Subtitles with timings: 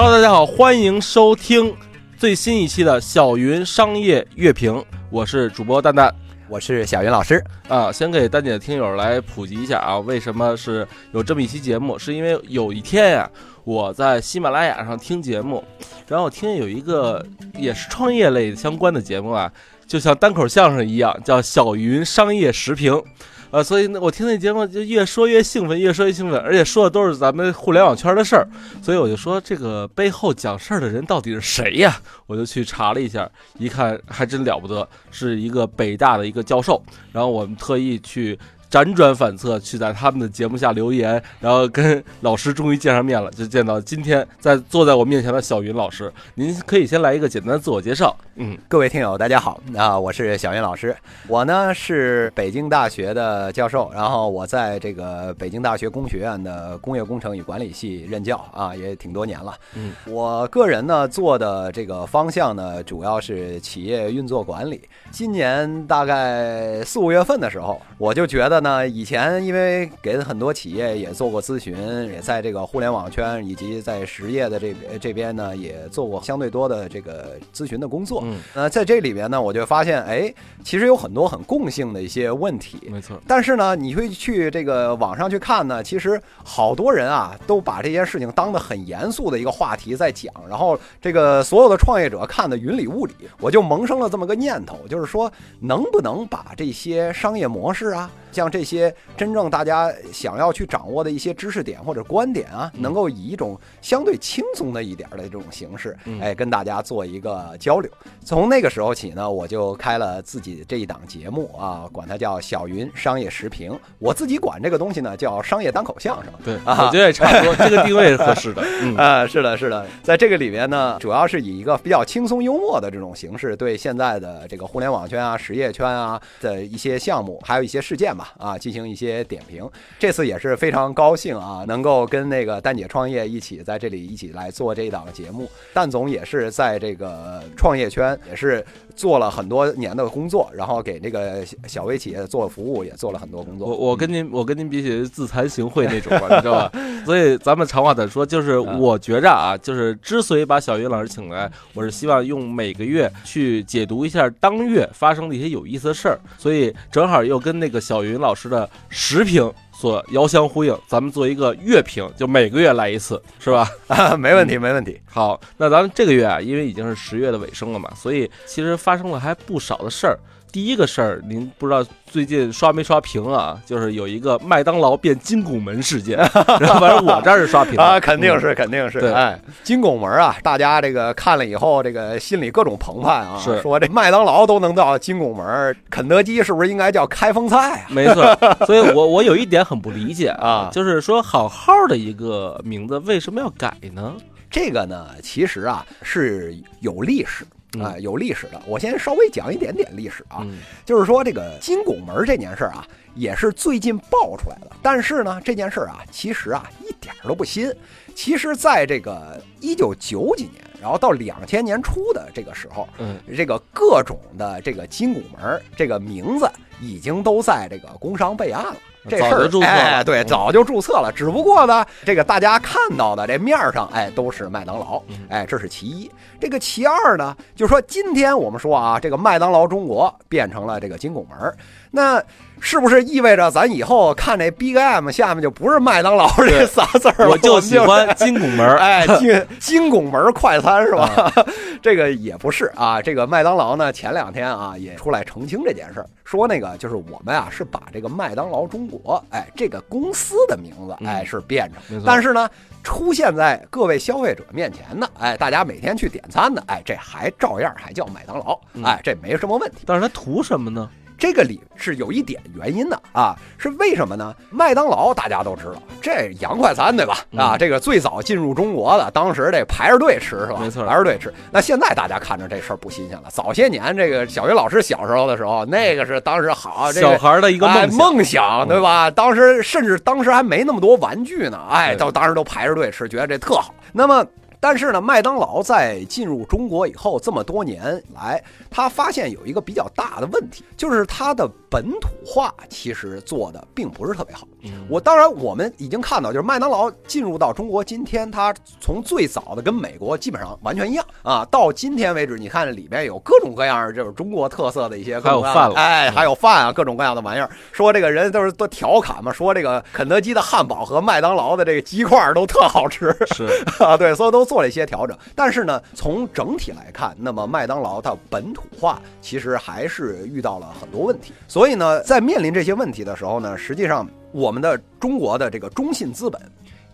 [0.00, 1.74] Hello，大家好，欢迎收听
[2.16, 6.14] 最新一期的小云商业乐评，我是主播蛋蛋。
[6.48, 11.98] 我是小云老师啊，先给蛋姐的听友来普及一下啊，为什么是有这么一期节目？
[11.98, 13.28] 是因为有一天呀，
[13.64, 15.64] 我在喜马拉雅上听节目，
[16.06, 17.26] 然后我听见有一个
[17.56, 19.52] 也是创业类相关的节目啊，
[19.84, 23.02] 就像单口相声一样，叫小云商业时评。
[23.50, 28.46] 呃，所以呢，我听那节目就越说越兴奋，越说越兴奋，而且说的都是咱们互联网圈的事儿，
[28.82, 32.00] 所以我就说这个背后讲事儿的人到底是谁呀？
[32.26, 38.38] 我就去查了一下，一看还真了不得，是一个北大的一个教授，然后我们特意去。
[38.70, 46.12] 辗转反侧去在他们的节目下留言，然后跟老师终于见上面了，就见到今天在坐在我面前的小云老师。
[46.34, 48.14] 您可以先来一个简单的自我介绍。
[48.36, 50.94] 嗯，各位听友大家好，啊，我是小云老师，
[51.26, 59.54] 我呢是北京大学的教授，然后我在这个北京大学工学院的工业工程与管理系任教啊，也挺多年了。
[59.76, 64.82] 嗯，我个人呢做的这个方向呢主要是企业运作管理。
[65.10, 68.57] 今年大概四五月份的时候，我就觉得。
[68.60, 78.22] 呢，以前因为给很多企业也做过咨询，也在这个互联网圈以及在实业的这这边呢，也做过相对多的这个咨询的工作。
[78.24, 80.32] 嗯，那在这里边呢，我就发现，哎，
[80.64, 82.78] 其实有很多很共性的一些问题。
[82.90, 83.20] 没错。
[83.26, 93.14] 但是呢，你会去这个网上去看呢，其实好多人啊，都把这件事情当得很严肃的一个话题在讲，然后这个所有的创业者看得云里雾里。
[93.40, 98.10] 我就萌生了这么个念头，就是说，能不能把这些商业模式啊？
[98.32, 107.90] 像这些真正大家想要去掌握的一些知识点或者观点啊，能够以一种相对轻松的一点的这种形式，哎，跟大家做一个交流。
[108.24, 113.78] 从那个时候起呢，我就开了自己这一档节目啊，管它叫小云商业时评。
[113.98, 116.32] 我自己管这个东西呢叫商业单口相声。
[116.44, 118.62] 对，啊我觉得也差不多，这个定位是合适的。
[119.02, 128.34] 啊，是的，是的，在这个里面呢，主要是以一个比较轻松幽默的这种形式，对现在的这个互联网圈啊、实业圈啊的一些项目，还有一些事件吧。
[128.36, 129.66] 啊，进行一些点评。
[129.98, 135.48] 这次也是非常高兴啊，能够跟那个蛋姐创业一起在这里一起来做这档节目。
[135.72, 138.62] 蛋总也是在这个创业圈也是
[138.98, 143.68] 做了很多年的工作，然后给那个小微企业做服务也做了很多工作。
[143.68, 146.72] 我我跟您我跟您比起自惭形秽那种， 你知道吧？
[147.06, 158.08] 所以咱们长话短说，就是我觉着啊，就是之所以把小云老师请来，我是希望用每个月去解读一下当月发生的一些有意思的事儿，所以正好又跟那个小云。
[158.08, 163.70] 云老师的时评所遥相呼应，咱们做一个月评，就每个月来一次，是吧？
[163.86, 165.00] 啊，没问题，没问题。
[165.06, 170.18] 好，那咱们这个月啊，因为已经是十月的尾声了嘛，所以其实发生了还不少的事儿。
[170.50, 173.60] 第一个事儿，您不知道最近刷没刷屏啊？
[173.66, 178.98] 就是有一个麦当劳变金拱门事件， 反正我这儿是刷屏啊，肯定是，肯定是。
[178.98, 187.86] 哎，金拱门啊，大家这个看了以后，这个心里各种澎湃啊，是说这麦当劳都能到金拱门，肯德基是不是应该叫开封菜啊？
[187.92, 194.14] 没错，所以我我有一点很不理解啊，就是说好好的一个名字为什么要改呢？
[194.50, 197.44] 这个呢，其实啊是有历史。
[197.80, 200.46] 啊，有历史的，我先稍微讲一点点历史啊，
[200.84, 204.70] 就是说这个金拱门这件事儿啊，也是最近爆出来的。
[204.82, 207.72] 但是呢，这件事儿啊，其实啊一点都不新。
[208.14, 216.50] 其实，在这个一九九几年，然后到两千年初的这个时候，嗯，这个各种的这个金拱门这个名字
[216.80, 218.76] 已经都在这个工商备案了。
[219.06, 221.12] 这事儿哎，对，早就注册了。
[221.14, 226.10] 只不过呢，这个大家看到的这面上，哎，都是麦当劳，哎，这是其一。
[226.40, 231.54] 这个其二呢，就是说今天我们说啊，这个麦当劳中国变成了这个金拱门，
[231.90, 232.22] 那。
[232.60, 237.28] 是不是意味着咱以后看这 Big M 下面就不是麦当劳这仨字儿？
[237.28, 241.32] 我就喜欢金拱门，哎， 金金拱门快餐是吧？
[241.82, 243.00] 这个也不是啊。
[243.00, 252.48] 这个麦当劳呢，前两天啊也出来澄清这件事儿，说那个就是我们啊是把这个麦当劳中国，哎，这个公司的名字，哎是变成，但是呢，
[252.82, 259.78] 出现在各位消费者面前的，哎，大家每天去点餐的，哎，这还照样还叫麦当劳，哎，这没什么问题。
[259.86, 260.88] 但是它图什么呢？
[261.18, 264.32] 这个里是有一点原因的啊，是为什么呢？
[264.50, 267.18] 麦当劳大家都知道，这洋快餐对吧？
[267.36, 270.60] 啊，这个最早进入中国的，当时得排着队吃是吧？
[270.60, 271.34] 没错，排着队吃。
[271.50, 273.24] 那现在大家看着这事儿不新鲜了。
[273.30, 279.10] 早些年这个小学老师小时候的时候，那个是当时好这小孩的一个梦梦想对吧？
[279.10, 283.74] 当时甚至当时还没那么多玩具呢，哎，到当时都排着队吃，觉得这特好。
[283.92, 284.24] 那么。
[284.60, 294.46] 但是呢，麦当劳在进入中国以后这么多年来，他发现有一个比较大的问题，就是它的本土化其实做的并不是特别好。
[294.88, 307.48] 我当然，我们已经看到，就是麦当劳进入到中国，今天它从最早的跟美国基本上完全一样啊，到今天为止，你看里边有各种各样就是中国特色的一些，还有饭了，哎，还有饭啊，各种各样的玩意儿。
[307.72, 313.46] 说这个人都是都调侃嘛，说这个肯德基的汉堡和麦当劳的这个鸡块都特好吃，是
[313.84, 315.16] 啊，对，所以都做了一些调整。
[315.34, 321.32] 但是呢，从整体来看，那么麦当劳它本土化其实还是遇到了很多问题。
[321.46, 324.08] 所以呢，在面临这些问题的时候呢，实际上。
[324.32, 326.40] 我们的中国的这个中信资本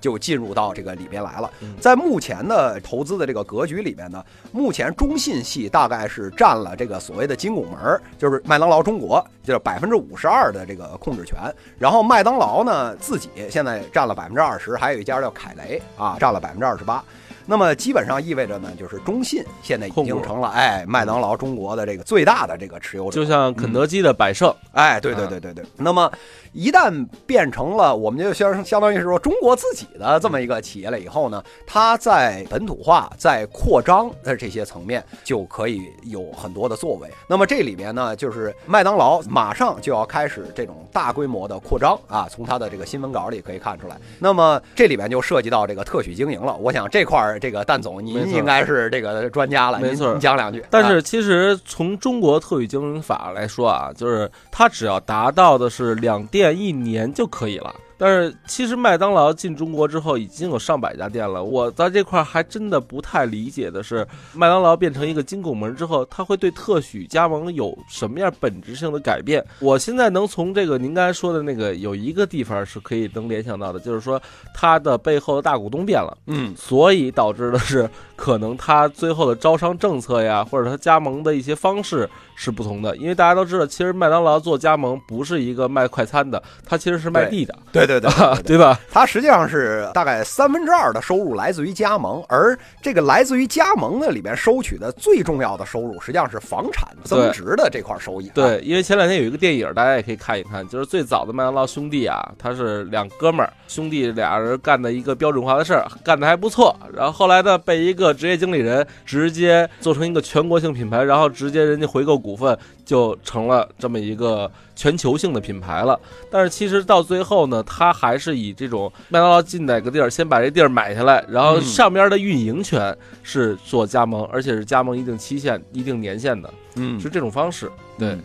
[0.00, 1.50] 就进入到这个里边来了。
[1.80, 4.22] 在目前的投资的这个格局里面呢，
[4.52, 11.38] 目前中信系大概是占了这个所谓的金拱门，就是麦当劳中国，就是百分之五十二的这个控制权。
[11.78, 17.02] 然后麦当劳呢自己现在占了百分之二十，还有一家叫凯雷啊，占了百分之二十八。
[17.46, 25.64] 那么基本上意味着呢，就是中信现在已经成了哎麦当劳中国的这个最大的这个持有者，就像肯德基的百胜，哎，对对对对对。
[25.76, 26.10] 那么
[26.52, 37.10] 一旦变成了我们就相相当于是说中国自己的这么一个企业了以后呢，它在本土化、在扩张的这些层面就可以有很多的作为。
[37.28, 43.98] 那么这里面呢，就是麦当劳马上就要开始这种大规模的扩张啊，从它的这个新闻稿里可以看出来。
[44.18, 46.56] 那么这里面就涉及到这个特许经营了。
[46.56, 47.33] 我想这块儿。
[47.38, 50.64] 这个蛋总，您应该是这个专家了，没错，您讲两句。
[50.70, 57.74] 但是其实从中国特许经营法来说啊，就是它只要达到的是两店一年就可以了。
[57.96, 69.44] 但是其实麦当劳进中国之后已经有上百家店了，我在这块还真的不太理解的是，麦当劳变成一个金拱门之后，它会对特许加盟有什么样本质性的改变？
[69.60, 74.20] 我现在能从这个您刚才说的那个有一个地方是可以能联想到的，就是说
[74.54, 82.08] 它的背后的大股东变了，嗯，所以导致的是可能它最后的招商政策呀，或者它加盟的一些方式。
[82.36, 87.56] 是不同的，因为大家都知道，其实麦当劳做加盟不是一个卖快餐的，它其实是卖地的。
[87.70, 88.80] 对对对，对对吧？
[88.90, 98.30] 它实际上是大概三分之二的收入来自于加盟，而这个来自于加盟的里面收取的最重要的收入，实际上是房产增值的这块收益。
[98.34, 106.74] 对，因为前两天有一个电影，大家也可以看一看，就是最早的麦当劳兄弟啊，他是两哥们儿，兄弟俩人干的一个标准化的事儿，干的还不错。
[106.92, 112.14] 然后后来呢，被一个职业经理人直接做成一个全国性品牌，然后直接人家回购。
[112.24, 115.98] 股份就成了这么一个全球性的品牌了，
[116.30, 128.18] 但是其实到最后呢，它还是以这种麦当劳进哪个地儿，先把这地儿买下来，然后上边的运营权是做加盟，而且是加盟一定期限、一定年限的，嗯，是这种方式，对。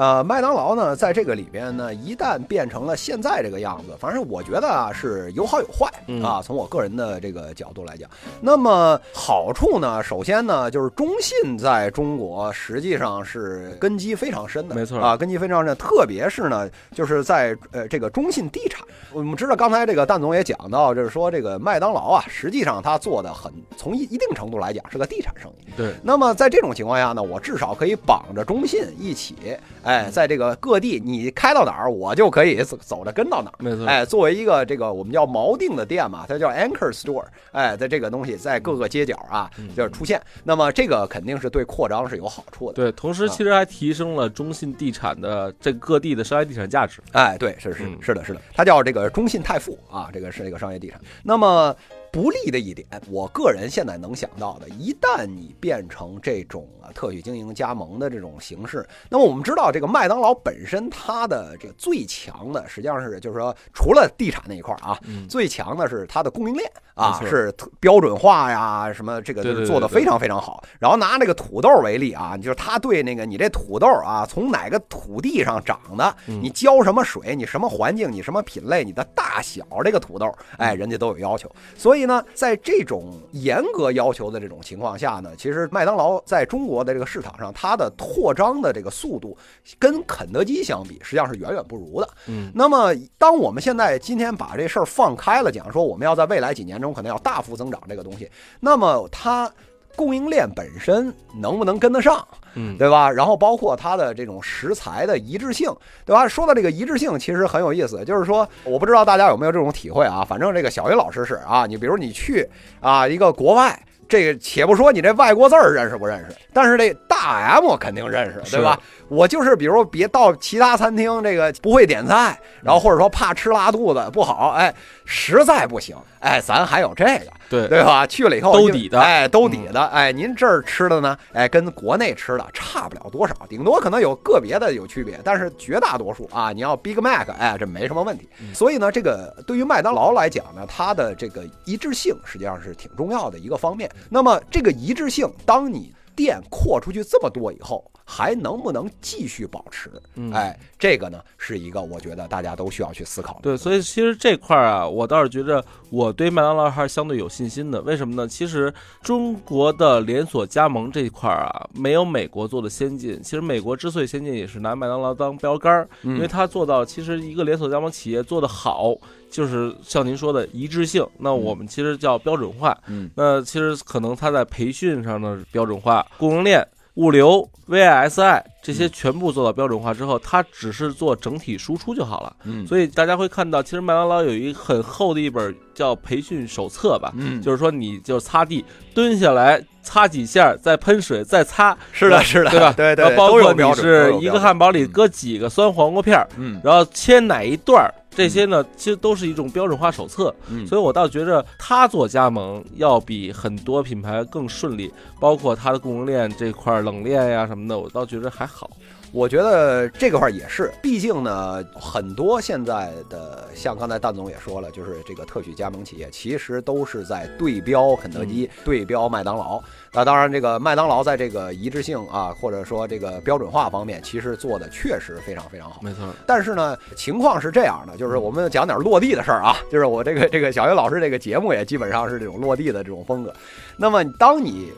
[0.00, 5.86] 呃，麦当劳呢，在这个里边呢，一旦变成了现在这个样子，反正我觉得啊，是有好有坏
[6.22, 6.40] 啊。
[6.42, 8.08] 从我个人的这个角度来讲，
[8.40, 15.76] 那么好处呢，首先呢，就是中信在中国实际上是根基非常深的，没错啊，根基非常深。
[15.76, 18.82] 特别是呢，就是在呃这个中信地产，
[19.12, 25.70] 我们知道刚才这个蛋总也讲到，就是说这个麦当劳啊，实际上它做的很，从一一定程度来讲是个地产生意。
[25.76, 25.92] 对。
[26.02, 29.36] 那么在这种情况下呢，我至少可以绑着中信一起。
[29.82, 33.54] 哎，在这个各地，你开到哪儿，我就可以走走着跟到哪儿。
[33.58, 33.86] 没错。
[33.86, 37.24] 哎，作为一个这个我们叫锚定的店嘛，它叫 anchor store。
[37.52, 40.20] 哎，在这个东西在各个街角啊，就是出现。
[40.44, 42.74] 那么这个肯定是对扩张是有好处的。
[42.74, 47.00] 对，同时其实还提升了中信地产的这各地的商业地产价值。
[47.12, 51.00] 哎，对，是是是的，是的，它叫这个中信泰富啊，这个是这个商业地产。
[51.22, 51.74] 那么。
[52.12, 64.98] 不利的一点，我个人现在能想到的，一旦你变成这种啊特许经营加盟的这种形式，那么我们知道这个麦当劳本身它的这个最强的，实际上是就是说除了地产那一块啊，
[65.28, 70.64] 最强的是它的供应链啊，是标准化呀，什么这个做的非常非常好。
[70.80, 81.99] 然后拿那个土豆为例啊，就是他对那个你这土豆啊，从哪个土地上长的，你浇什么水，你什么环境，你什么品类，你的大小，这个土豆，哎，人家都有要求，所以。
[82.00, 89.36] 所以呢，在这种严格要求的这种情况下呢，其实麦当劳在中国的这个市场上，它的扩张的这个速度
[89.78, 92.08] 跟肯德基相比，实际上是远远不如的。
[92.26, 98.30] 嗯，那么当我们现在今天把这事儿放开了讲，说我们要在未来几年中可能要大幅增长这个东西，
[98.60, 99.52] 那么它。
[100.00, 103.10] 供应链本身能不能跟得上，嗯，对吧？
[103.10, 105.70] 然后包括它的这种食材的一致性，
[106.06, 106.26] 对吧？
[106.26, 110.24] 说到这个一致性，其实很有意思，就是说，我不知道大家有没有这种体会啊？
[110.26, 112.48] 反正这个小云老师是啊，你比如你去
[112.80, 113.78] 啊一个国外。
[114.08, 118.76] 这个且不说你这外国字儿认识不认识，但是这大 M 肯定认识，对吧？
[119.10, 124.72] 我就是比如别到其他餐厅，这个不会点菜，然后或者说怕吃拉肚子不好，哎，
[125.04, 128.06] 实在不行，哎，咱还有这个，对对吧？
[128.06, 138.28] 去了以后兜底的，哎，兜底的，哎，您这儿吃的呢，哎，跟国内吃的差不了多少，顶多可能有个别的有区别，但是绝大多数啊，你要 Big Mac，哎，这没什么问题。
[138.54, 143.90] 所以呢，这个对于麦当劳来讲呢，它的这个一致性实际上是挺重要的一个方面。
[144.08, 147.84] 那么这个一致性，当你店扩出去这么多以后。
[148.12, 149.88] 还能不能继续保持？
[150.32, 153.42] 哎，这个呢是一个我觉得大家都需要去思考的。
[153.42, 157.80] 对，所以其实这块儿啊，我倒是觉着我对麦当劳还是相对有信心的。
[157.82, 158.26] 为什么呢？
[158.26, 163.22] 其实中国的连锁加盟这一块儿啊，没有美国做的先进。
[163.22, 168.92] 其实美国之所以先进，也是拿麦当劳当标杆儿，因为它做到其实一个连锁加盟企业做得好，
[169.30, 171.06] 就是像您说的一致性。
[171.16, 172.76] 那我们其实叫标准化。
[172.88, 176.66] 嗯，那其实可能它在培训上的标准化，供应链。
[176.94, 182.36] 物流、VSI 这些全部做到标准化之后，它只是做整体输出就好了。
[182.44, 187.12] 嗯，所以大家会看到，其实麦当劳有一很厚的一本叫培训手册吧。
[187.16, 188.64] 嗯，就是说你就擦地，
[188.94, 191.76] 蹲下来擦几下，再喷水，再擦。
[191.92, 192.72] 是的，是的，对吧？
[192.76, 197.94] 对对，包括你是一个汉堡里搁几个酸黄瓜片儿，嗯，然后切哪一段儿。
[198.12, 208.70] 这些呢，其实都是一种标准化手册，嗯所以我倒觉着他做加盟要比很多品牌更顺利，包括它的供应链这块冷链呀什么的，我倒觉着还好。
[209.12, 219.60] 我觉得这个块也是，毕竟呢，很多现在的像刚才蛋总也说了，就是这个特许加盟企业其实都是在对标肯德基、对标麦当劳。
[219.92, 225.80] 那当然，这个麦当劳在这个一致性啊，或者说这个标准化方面，其实做的确实非常非常好。
[225.82, 226.06] 没错。
[226.24, 233.34] 但是呢，情况是这样的，就是我们讲点落地的事儿啊，就是我这个这个小岳老师这个节目也基本上是这种落地的这种风格。
[233.76, 234.72] 那么当你。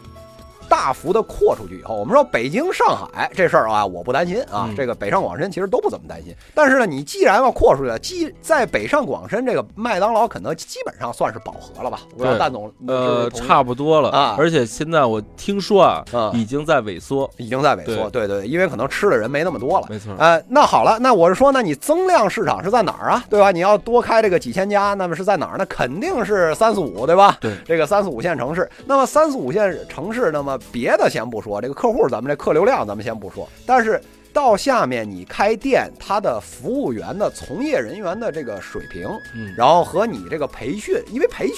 [0.72, 4.70] 大幅的扩出去以后，我们说北京、上海这事儿啊，我不担心啊。
[4.74, 6.34] 这个北上广深其实都不怎么担心。
[6.54, 12.00] 但是呢，你既然要扩出去了，基在北上广深这个麦当劳、肯德基基本上算是饱和了吧？
[12.16, 14.34] 我道蛋总呃，差不多了啊。
[14.38, 16.02] 而且现在我听说啊，
[16.32, 18.08] 已经在萎缩，已经在萎缩。
[18.08, 19.88] 对对，因为可能吃的人没那么多了。
[19.90, 20.14] 没错。
[20.18, 23.22] 呃，那好了，那我是说，那你增量市场是在哪儿啊？
[23.28, 23.52] 对吧？
[23.52, 25.56] 你要多开这个几千家，那么是在哪儿？
[25.58, 27.36] 那肯定是三四五，对吧？
[27.42, 28.66] 对，这个三四五线城市。
[28.86, 31.42] 那么三四五线城市，那么别的先不。
[31.42, 34.00] 说这个客户，咱们这客流量咱们先不说，但是
[34.32, 41.56] 到下面你开店，他的服务员的从业人员的这个水平，嗯，然后和你这个培训，因为培训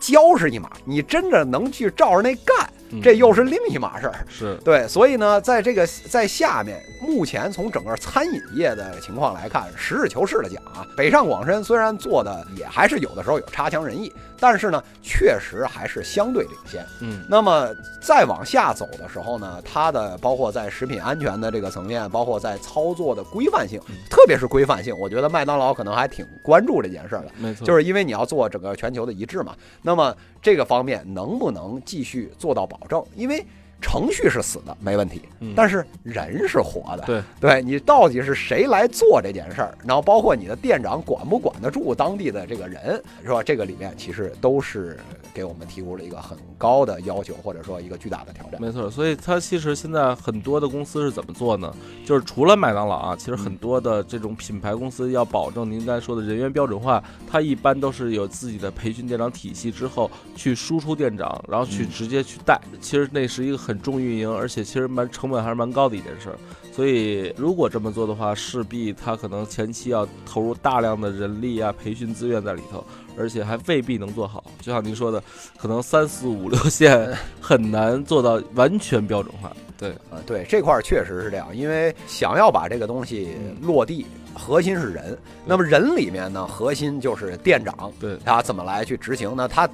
[0.00, 2.66] 教是一码，你真的能去照着那干。
[3.02, 16.84] 这又是另一码事儿，是对，所以呢，在这个在下面，目前从整个餐饮业的情况来看，实事求是的讲啊，北上广深虽然做的也还是有的时候有差强人意，但是呢，确实还是相对领先。
[17.00, 17.68] 嗯，那么
[18.00, 23.78] 再往下走的时候呢，它的包括在食品安全的这个层面，包括在操作的规范性，
[24.08, 27.30] 特别是规范性，我觉得麦当劳可能还挺关注这件事儿的。
[27.36, 29.54] 没错，就是因为你要做整个全球的一致嘛。
[29.82, 32.78] 那么这个方面能不能继续做到保？
[32.78, 33.44] 保证，因为。
[33.80, 35.22] 程序是死的，没问题，
[35.54, 37.04] 但是人是活的。
[37.06, 43.40] 对，对你到底是谁来做这件事儿，然后包括你的店长管不管得住当地的这个人，是吧？
[43.40, 44.98] 这个里面其实都是
[45.32, 48.60] 给我们提供了一个很高的要求，或者说一个巨大的挑战。
[48.60, 51.72] 没错，所以它其实现在很多的公司是怎么做呢？
[52.04, 62.60] 就是除了麦当劳啊，其实很多的这种品牌公司要保证您刚才说的人员标准化，它一般都是有自己的培训店长体系之后去输出店长，然后去直接去带。
[62.80, 63.67] 其实那是一个。
[63.68, 66.38] 很重运营，而且其实蛮成本还是蛮高的一件事儿，
[66.72, 72.82] 所以如果这么做的话，势必他可能前期要投入大量的人力啊、培训资源在里头，
[73.18, 74.42] 而且还未必能做好。
[74.62, 75.22] 就像您说的，
[75.58, 79.54] 可能 三四五六线很难做到完全标准化。
[79.76, 85.18] 对，啊，对，这块儿确实是这样，因为想要把这个东西落地，核心是人。
[85.44, 89.46] 那么人里面呢，核心就是店长，对，他怎么来去执行呢？
[89.46, 89.68] 他。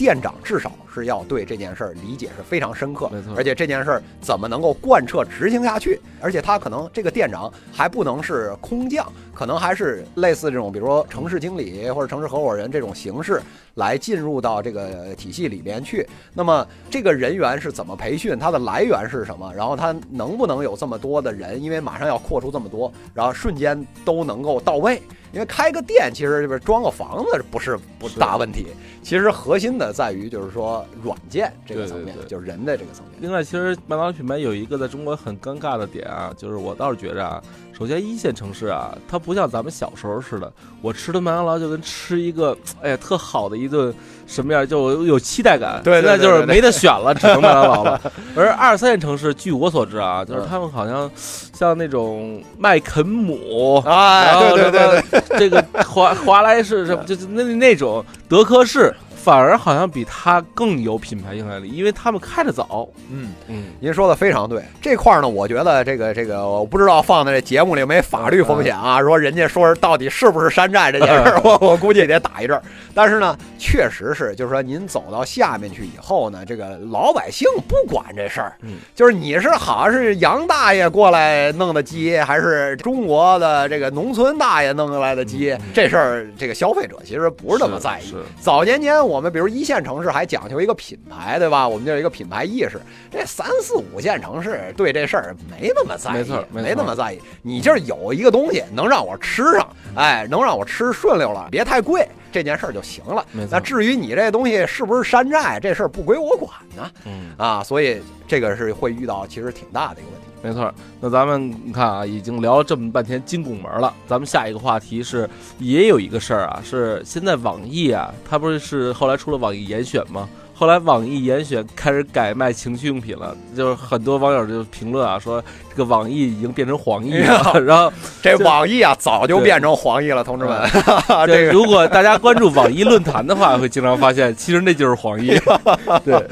[0.00, 3.34] 店长至少是要对这件事儿理解是非常深刻，没错。
[3.36, 6.00] 而且这件事儿怎么能够贯彻执行下去？
[6.22, 9.06] 而且他可能这个店长还不能是空降，
[9.40, 13.40] 可能还是类似这种，比如说城市经理或者城市合伙人这种形式
[13.76, 16.06] 来进入到这个体系里边去。
[16.34, 18.38] 那么这个人员是怎么培训？
[18.38, 19.50] 它的来源是什么？
[19.54, 21.58] 然后它能不能有这么多的人？
[21.62, 25.00] 因为马上要扩出这么多，然后瞬间都能够到位。
[25.32, 28.66] 因为开个店，其实这边装个房子不是不大问题。
[29.00, 33.16] 其实核心的在于就是说软件这个层面，就是人的这个层面。
[33.22, 37.42] 另外，其实麦当劳品牌有一个在中国很尴尬的点啊，就是我倒是觉着啊，
[37.80, 43.92] 首先一线城市啊，它不像咱们小时候似的，我吃的麦当劳就跟吃一个哎呀特好的一顿。
[44.26, 45.80] 什么样，就有期待感。
[45.82, 48.00] 对，现在就是没得选了，只能麦当劳了。
[48.36, 51.10] 而二三线城市，据我所知啊，就是他们好像
[51.52, 58.94] 像那种麦肯姆啊，对对对对，这个华华莱士什么， 就是那那种德克士。
[59.22, 62.88] 反而好像比他更有品牌影响力，因为他们开的早。
[63.10, 64.62] 嗯嗯，您说的非常对。
[64.80, 68.98] 这块儿呢，我觉得这个这个，我不知道放在这节目里没法律风险啊。
[69.02, 72.62] 说人家说到底是不是山寨这件事儿，我 我估计也得打一阵儿。
[72.94, 78.54] 但是呢，确实是，就是说您走到下面去以后呢，这个老百姓不管这事儿。
[78.62, 88.14] 嗯，就是你是好像是杨大爷过来弄的鸡，还是中国的这个农村大爷弄过来的鸡，这事儿这个消费者其实不是那么在意。
[88.40, 89.09] 早年间。
[89.10, 91.68] 我们比如一线城市还讲究一个品牌，对吧？
[91.68, 92.80] 我们就有一个品牌意识。
[93.10, 97.20] 这三四五线城市对这事儿没那么在意，没错，没那么在意。
[97.42, 103.26] 你就是有一个东西能让我吃上，哎，能让我吃顺溜了，别太贵，这件事儿就行了。
[103.50, 106.90] 那至于你这东西是不是山寨，这事儿不归我管呢。
[107.04, 110.26] 嗯啊，所以这个是会遇到其实挺大的一个问题。
[110.42, 115.28] 没错，那咱们你看啊，已经聊了这么半天金拱门了，咱们下一个话题是，
[115.58, 120.28] 也有一个事儿啊，是现在网易啊，它不是是后来出了网易严选吗？
[120.54, 127.58] 后来网易严选开始改卖情趣用品了，就是很多网友就评论啊，说这个网易已经变成黄易了。
[127.64, 130.60] 然后这网易啊，早就变成黄易了，同志们。
[131.26, 135.28] 这个如果大家关注网易论坛的话，会经常发现，其实那就是黄易。
[136.04, 136.22] 对，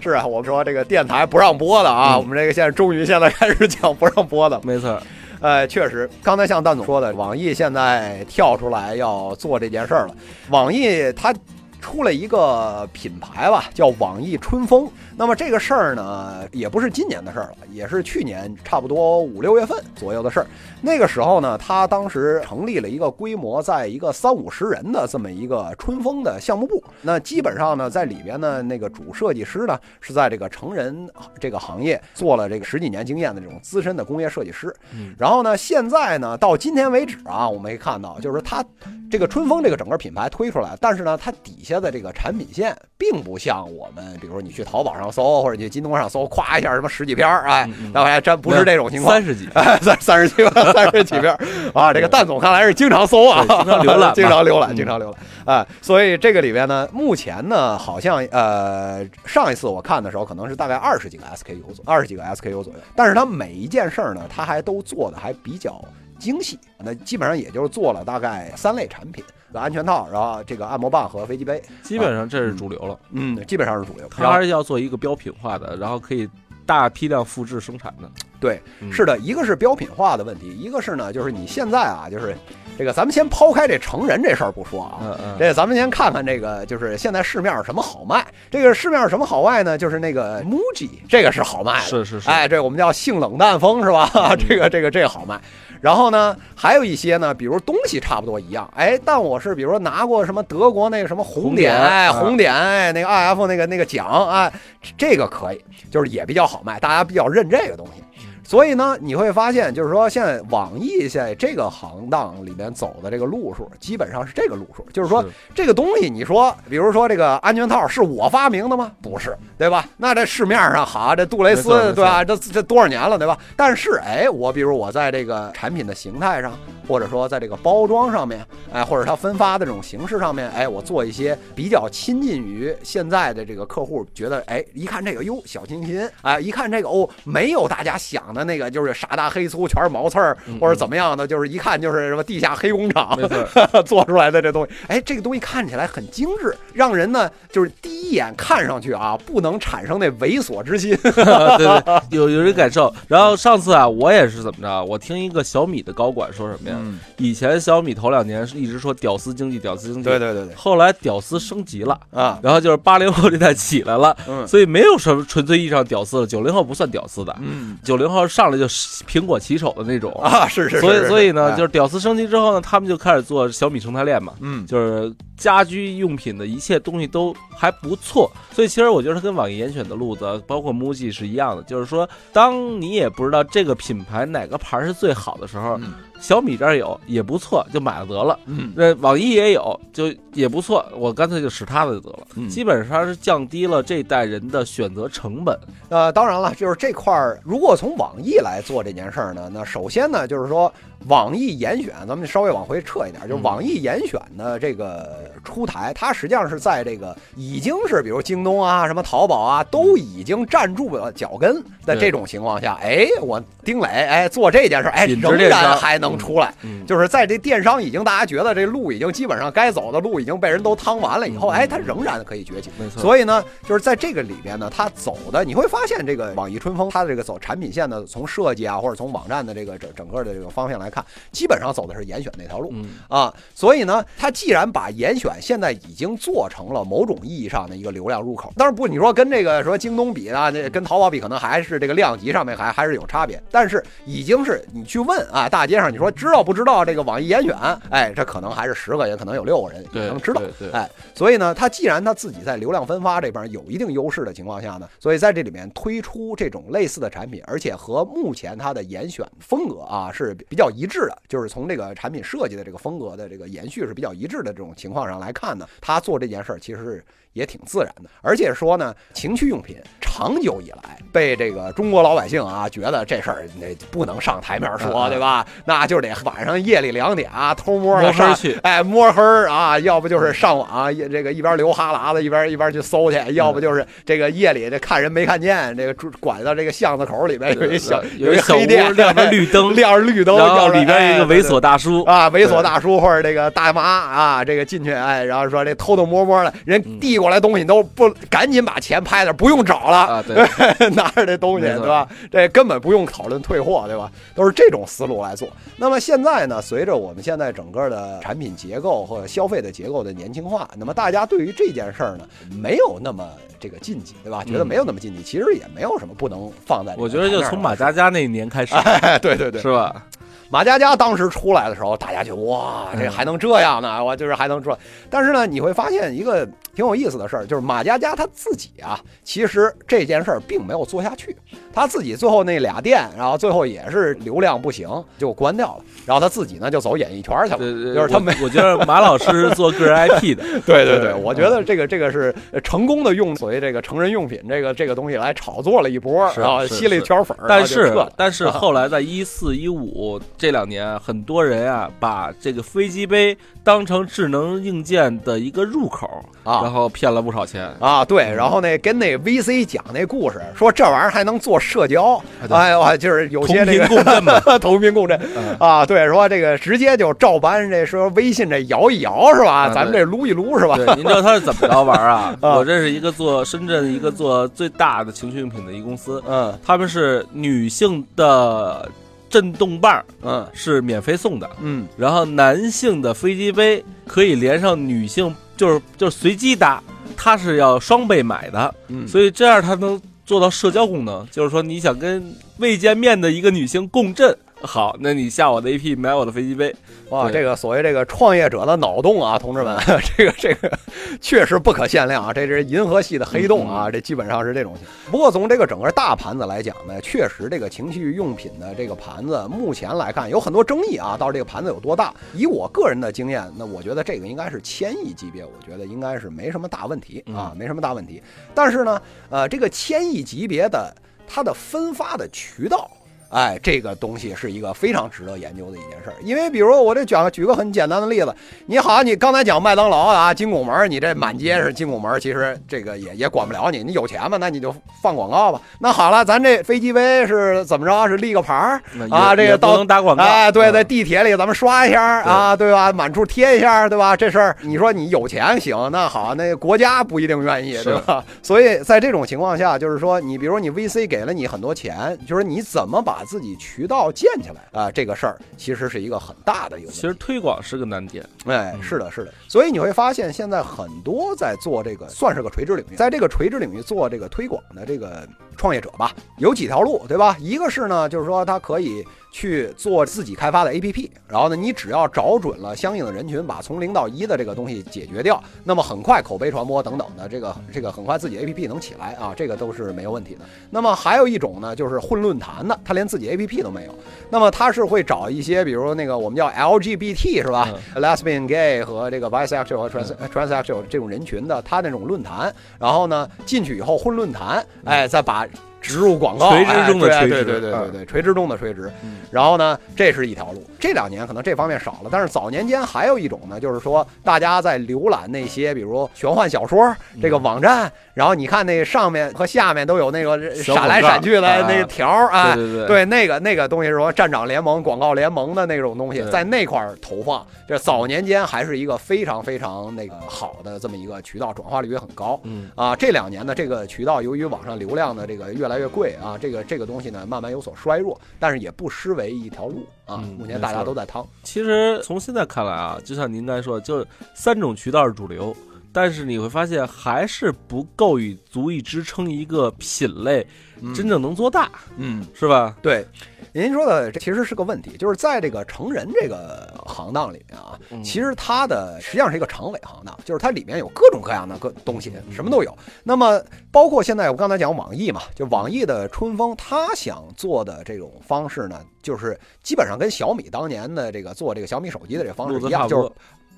[0.00, 4.60] 是啊，我们说这个电台不让播的啊，我们这个现在终于现在开始讲不让播的。
[4.62, 5.00] 没错，
[5.40, 10.14] 哎，确实，刚才像蛋总说的，网易现在跳出来要做这件事儿了。
[10.50, 11.34] 网易它。
[11.82, 14.86] 出了一个品牌吧，叫网易春风。
[15.20, 20.46] 那么这个事儿呢，也不是今年的事儿了，也是去年差不多五六月份左右的事儿。
[20.80, 26.82] 那个时候呢，他当时成立了一个规模在一个三五十人的这么一个春风的项目部。
[27.02, 31.08] 那基本上呢，在里边呢，那个主设计师呢，是在这个成人
[31.38, 34.74] 这个行业做了这个十几年经验的这种资深的工业设计师。
[35.18, 38.64] 然后呢，现在呢，到今天为止啊，我们可以看到，就是他
[39.10, 41.70] 这个春风这个整个品牌推出来，但是呢，它底下。
[41.70, 51.32] 下的这个产品线并不像我们，比如说你去淘宝上搜，或者你去京东上搜，咵一下什么十几篇儿，哎，那还真不是这种情况， 三十几，三三十几三十几篇
[51.74, 51.92] 啊。
[51.94, 55.14] 这个蛋总看来是经常搜啊， 经常浏览，经常浏览，经常浏览
[55.44, 55.66] 啊。
[55.82, 65.82] 所以这个里边呢，目前呢，好像呃，上一次我看的时候，可能是大概二十几个 SKU 左二十几个 SKU 左右，但是它每一件事儿呢，它还都做的还比较
[66.18, 69.24] 精细，那基本上也就是做了大概三类产品。
[69.58, 72.98] 安全套，然后这个按摩棒和飞机杯，基本上这是主流了。
[73.10, 74.06] 嗯，基本上是主流。
[74.08, 76.28] 它还是要做一个标品化的，然后可以
[76.66, 78.08] 大批量复制生产的。
[78.38, 78.60] 对，
[78.90, 82.34] 是的，一个是标品化的问题，一个是呢，就是你现在啊，就是
[82.78, 88.26] 这个，咱们先抛开这成人这事儿不说啊，嗯嗯，这咱们先看看这个，就是现在市面上什么好卖？
[88.50, 89.76] 这个市面上什么好卖呢？
[89.76, 94.08] 就是那个 MUJI，这个是好卖的，是是是，哎，这我们叫性冷淡风是吧？
[94.48, 95.38] 这个这个这个好卖。
[95.80, 104.52] 然后呢，还有一些呢，比如东西差不多一样，哎，但我是比如说拿过什么德国那个什么红点，哎，红点，哎，那个 I F 那个那个奖，哎，
[104.98, 108.02] 这个可以，就是也比较好卖，大家比较认这个东西。
[108.50, 114.84] 所以呢，你会发现，就是说，现在网易在这个行当里面走的这个路数，基本上是这个路数。
[114.92, 118.90] 就是说，这个东西，你说，比如说这个安全套是我发明的吗？
[119.00, 119.86] 不是，对吧？
[119.96, 122.24] 那这市面上好，这杜蕾斯，对吧？
[122.24, 123.38] 这这多少年了，对吧？
[123.54, 126.58] 但是，哎，我比如我在这个产品的形态上，
[126.88, 138.39] 或者说在这个包装上面，哎，或者它分发的这种形式上面，哎，我做一些比较亲近于现在的这个客户觉得，哎，一看这个哟，小清新，哎，一看这个哦，没有大家想的。
[138.44, 143.18] 那个就是傻大黑粗，全是毛刺儿，或者怎么样的，就是一看就是什么地下黑工厂
[143.84, 144.72] 做出来的这东西。
[144.86, 150.96] 哎，这个东西看起来很精致，让人呢就是第一眼看上去啊，不能产生那猥琐之心。
[151.02, 151.12] 对
[151.58, 152.92] 对，有有这感受。
[153.08, 154.84] 然后上次啊，我也是怎么着？
[154.84, 156.76] 我听一个小米的高管说什么呀？
[157.16, 160.02] 以前小米头两年是一直说屌丝经济，屌丝经济。
[160.02, 160.54] 对对对对。
[160.54, 166.26] 后来屌丝升级了啊，然后就是八零后这代起来了，所以没有什么纯粹意义上屌丝了。
[166.26, 168.20] 九零后不算屌丝的，嗯，九零后。
[168.30, 170.10] 上来就苹果起手的那种。
[170.22, 185.78] 啊，是是，所以所以呢，就是屌丝升级之后呢，他们就开始做小米生态链嘛，嗯，就是家居用品的一切东西都还不错，所以其实我觉得跟网易严选的路子，包括 MUJI 是一样的，就是说，当你也不知道这个品牌哪个牌是最好的时候。
[186.20, 188.38] 小米这儿有也不错，就买了得了。
[188.46, 192.26] 嗯，那网易也有，就也不错，我干脆就使它的就得了。
[192.36, 195.58] 嗯，基本上是降低了这代人的选择成本。
[195.88, 200.72] 呃，当然了，就是这块儿，如果从网易来做这件事儿呢，那首先呢，就是说
[201.08, 216.54] 网易严选，咱们稍微往回撤一点，就是网易严选的这个出台，它实际上是在这个已经是比如京东啊、什么淘宝啊，都已经站住了脚跟的这种情况下，哎，我丁磊哎做这件事，哎，仍然还能出来，
[216.86, 222.70] 就是在这电商已经大家觉得这路已经基本上该走的路已经被人都趟完了以后，哎，它仍然可以崛起。
[222.96, 232.72] 所以呢，就是在这个里边呢，它走的你会发现，这个网易春风它的这个走产品线呢，从设计啊，或者从网站的这个整整个的这个方向来看，基本上走的是严选那条路
[233.08, 233.32] 啊。
[233.54, 243.40] 所以呢，他既然把严选现在已经做成了某种意义上的一个流量入口，当然不，你说跟这个说京东比啊，那跟淘宝比，可能还是这个量级上面还还是有差别。
[243.50, 247.56] 但是已经是你去问啊，大街上你说知道不知道这个网易严选？
[247.90, 250.42] 哎，这可能还是十个，也可能有六个人能知道。
[250.72, 267.04] 哎，所以呢，他既然他自己在流量分发这边有一定优势的情况下呢，所以在这里面推出这种类似的产品，而且和目前它的严选风格啊是比较一一致的，就是从这个产品设计的这个风格的这个延续是比较一致的这种情况上来看呢，他做这件事儿其实是。
[267.32, 275.46] 也挺自然的，而且说呢，情趣用品长久以来被这个中国老百姓啊觉得这事儿那不能上台面说，对吧？
[275.64, 292.02] 那就得晚上夜里两点啊偷摸的上去，哎摸黑儿啊，要不就是上网这个一边流哈喇子一边一边去搜去，要不就是这个夜里这看人没看见，这个拐到这个巷子口里边有一小有一黑店亮着绿灯， 亮着绿灯，然后里边一个猥琐大叔。
[292.02, 297.19] 啊，猥琐大叔或者这个大妈啊，这个进去哎，然后说这偷偷摸摸的人递。
[297.20, 300.24] 过来东西你都不赶紧把钱拍那，不用找了啊！
[300.26, 300.36] 对，
[300.90, 302.08] 拿着这东西对吧？
[302.30, 304.10] 这根本不用讨论退货对吧？
[304.34, 305.48] 都是这种思路来做。
[305.76, 312.26] 那么现在呢，随着我们现在整个的产品结构和消费的结构的年轻化，那么大家对于这件事儿呢，
[312.60, 313.28] 没有那么
[313.58, 314.42] 这个禁忌对吧？
[314.44, 316.94] 觉得没有那么禁忌，其实也没有什么不能放在。
[316.96, 318.74] 我觉得就从马佳佳那一年开始，
[319.20, 320.04] 对对对，是吧？
[320.50, 324.04] 马佳佳当时出来的时候，大家就哇，这还能这样呢？
[324.04, 324.76] 我就是还能这。
[325.08, 331.36] 但是呢，你会发现一个挺有意思的事儿，就是马佳佳他自己啊，其实这件事儿并没有做下去。
[331.72, 335.84] 他自己最后那俩店，然后最后也是流量不行，就关掉了。
[336.06, 337.58] 然后他自己呢，就走演艺圈去了。
[337.94, 340.42] 就是他没，我觉得马老师是做个人 IP 的。
[340.66, 347.36] 对对对，我觉得这个这个是成功的用所谓这个成人用品这个这个东西来炒作了一波，然后吸了一圈粉。
[347.46, 350.20] 但是但是后来在一四一五。
[350.36, 356.08] 这两年，很多人啊，把这个飞机杯当成智能硬件的一个入口
[356.42, 358.04] 啊，然后骗了不少钱啊。
[358.04, 365.20] 对，然后那跟那 VC 讲那故事，说这玩意儿还能做社交，哎呦，就是有些这个 同频共振嘛，同频共振
[365.58, 365.84] 啊。
[365.84, 369.70] 对，说这个直接就照搬这说微信这摇一摇是吧？
[369.72, 370.76] 咱们这撸一撸是吧？
[370.96, 372.36] 您知道他是怎么着玩 啊？
[372.40, 378.88] 我认识一个做深圳一个做最大的情趣用品的一公司，嗯，他们是女性的。
[379.30, 386.82] 震动棒，嗯，是免费送的，嗯，然后男性的飞机杯可以连上女性，就是就是随机搭，
[387.16, 394.38] 它是要双倍买的，嗯，所以这样它能做到社交功能，就是说你想跟未见面的一个女性共振。
[394.62, 396.74] 好，那你下我的 AP 买我的飞机杯，
[397.08, 399.76] 哇，这个所谓这个创业者的脑洞啊，同志们，
[400.16, 400.78] 这个这个
[401.18, 404.74] 确实不可限量啊，这是银河系的黑洞啊，这基本上是这种。
[405.10, 412.12] 不过从这个整个大盘子来讲呢，确实这个情趣用品的这个盘子目前来看有很多争议啊，到底这个盘子有多大？
[412.34, 418.22] 以我个人的经验，那我觉得这个应该是千亿级别，我觉得应该是没什么大问题啊，没什么大问题。
[418.54, 420.94] 但是呢，呃，这个千亿级别的
[421.26, 422.90] 它的分发的渠道。
[423.30, 428.34] 哎，这个东西是一个非常值得研究的一件事儿，因为比如我这讲举个很简单的例子，
[428.66, 435.60] 你好，你刚才讲麦当劳啊，金拱门，你这满街是金拱门，其实这个也也管不了你，你有钱嘛，那你就放广告吧。
[435.78, 438.08] 那好了，咱这飞机杯是怎么着？
[438.08, 440.24] 是立个牌儿啊，这个都能打广告。
[440.24, 442.92] 哎，对，在地铁里咱们刷一下啊，对吧？
[442.92, 444.16] 满处贴一下，对吧？
[444.16, 448.24] 这事儿你说你有钱行，那好，那国家不一定愿意，对吧？
[448.42, 456.90] 所以在这种情况下，就是说你比如你 VC 给了你很多钱，就是你怎么把自己渠道建起来啊，这个事儿其实是一个很大的一个。
[456.90, 459.32] 其实推广是个难点，哎，是的，是的。
[459.48, 467.36] 所以你会发现，现在很多在做这个，算是个垂直领域，在这个垂直领域做这个推广的这个创业者吧，有几条路，对吧？
[467.38, 469.04] 一个是呢，就是说他可以。
[469.30, 480.40] 去做自己开发的 APP，然后呢，你只要找准了相应的人群，把从零到一的这个东西解决掉，那么很快口碑传播等等的，这个这个很快自己 APP 能起来啊，这个都是没有问题的。
[480.70, 483.94] 那么还有一种呢，就是混论坛的，他连自己 APP 都没有，
[484.30, 495.46] 那么他是会找一些，比如那个我们叫 LGBT 是吧，Lesbian、Gay 和这个 Bisexual 和 Trans Transsexual 这种人群的，他那种论坛，然后呢进去以后混论坛，哎，再把。
[495.80, 498.90] 植入广告，垂直中的垂直，对对对对对，垂直中的垂直。
[499.30, 500.64] 然后呢，这是一条路。
[500.78, 512.86] 这两年可能这方面少了，但是早年间还有一种呢，就是说大家在浏览那些比如玄幻小说这个网站，然后你看那上面和下面都有那个闪来闪去的那个条儿啊，对对。
[512.86, 522.40] 对，那个那个东西是说站长联盟、广告联盟的那种东西，在那块儿投放，这早年间还是一个非常非常那个好的这么一个渠道，转化率也很高。
[522.44, 522.70] 嗯。
[522.74, 530.16] 啊，这两年呢，这个渠道由于网上流量的这个越来越贵啊，这个这个东西呢慢慢有所衰弱，但是也不失为一条路啊。
[530.36, 531.26] 目前大家都在趟。
[531.42, 534.04] 其实从现在看来啊，就像您刚才说，就
[534.34, 535.56] 三种渠道是主流，
[535.92, 540.46] 但是你会发现还是不够以足以支撑一个品类
[540.94, 542.76] 真正能做大，嗯，是吧？
[542.82, 543.06] 对。
[543.52, 552.76] 您说的这其实是个问题，就是在这个成人这个行当里面啊，其实它的实际上是一个长尾行当，就是它里面有各种各样的各东西，什么都有。
[553.02, 563.10] 那么包括现在我刚才讲网易嘛，就网易的春风，它想做的这种方式呢，就是基本上跟小米当年的这个做这个小米手机的这个方式一样，就是。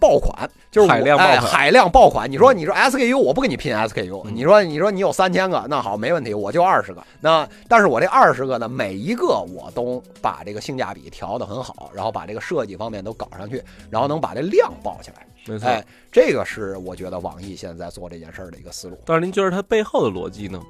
[0.03, 2.29] 爆款就是海量哎，海量爆款。
[2.29, 4.29] 你说你说 SKU，我不跟你拼 SKU。
[4.33, 7.01] 你说你说你有三千个，那好没问题，我就二十个。
[7.21, 15.25] 那但是我这二十个呢，每一个我都把这个性价比调得很好，然后把这个设计方面都搞上去，然后能把这量爆起来。
[15.47, 18.99] 没错，哎，这个是我觉得网易现在在做这件事儿的一个思路。
[19.07, 20.61] 但是您觉得它背后的逻辑呢？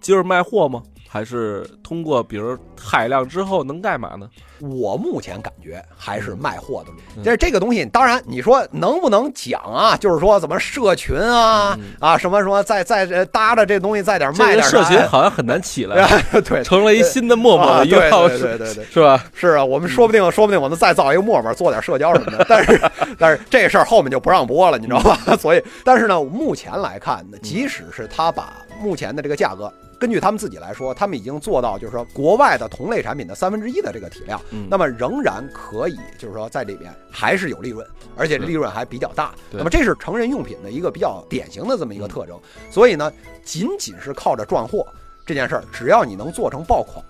[0.00, 0.80] 就是卖货吗？
[1.08, 4.28] 还是通过比如海量之后能干嘛呢？
[4.60, 6.98] 我目前感觉还是卖货的路。
[7.24, 9.96] 这这个东西，当然你说能不能讲啊？
[9.96, 14.62] 就是说怎么社群啊啊什么什么，再再搭着这东西再点卖点。
[14.62, 16.06] 社群好像很难起来，
[16.44, 19.24] 对，成了一新的陌陌的一号，对对对，是吧？
[19.32, 22.44] 是啊，我们说不定说不定我们再造一个陌陌，做点社交什么的。
[22.48, 22.80] 但是
[23.18, 25.16] 但是这事儿后面就不让播了，你知道吧？
[25.38, 29.72] 所以，但是呢，目前来看，即使是他把目前的这个价格。
[29.98, 39.34] 根据他们自己来说，他们已经做到，就是说国外的同类产品的三分之一的这个体量，那么仍然可以，就是说在里面还是有利润，而且利润还比较大。
[39.50, 42.38] 那么这是成人用品的一个比较典型的这么一个特征。
[42.70, 44.86] 所以呢，仅仅是靠着赚货
[45.26, 47.04] 这件事儿，只要你能做成爆款，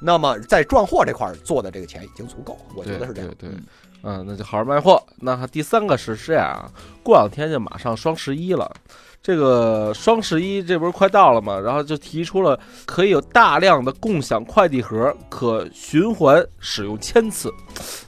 [0.00, 2.58] 那么在赚货这块做的这个钱已经足够。
[2.74, 3.30] 我觉得是这样。
[3.38, 3.50] 对，
[4.02, 5.02] 嗯，那就好好卖货。
[5.16, 6.72] 那第三个是这样啊，
[7.02, 8.74] 过两天就马上双十一了。
[9.22, 11.58] 这个双十一这不是快到了吗？
[11.58, 17.52] 然后就提出了可以有大量的共享快递盒，可循环使用千次。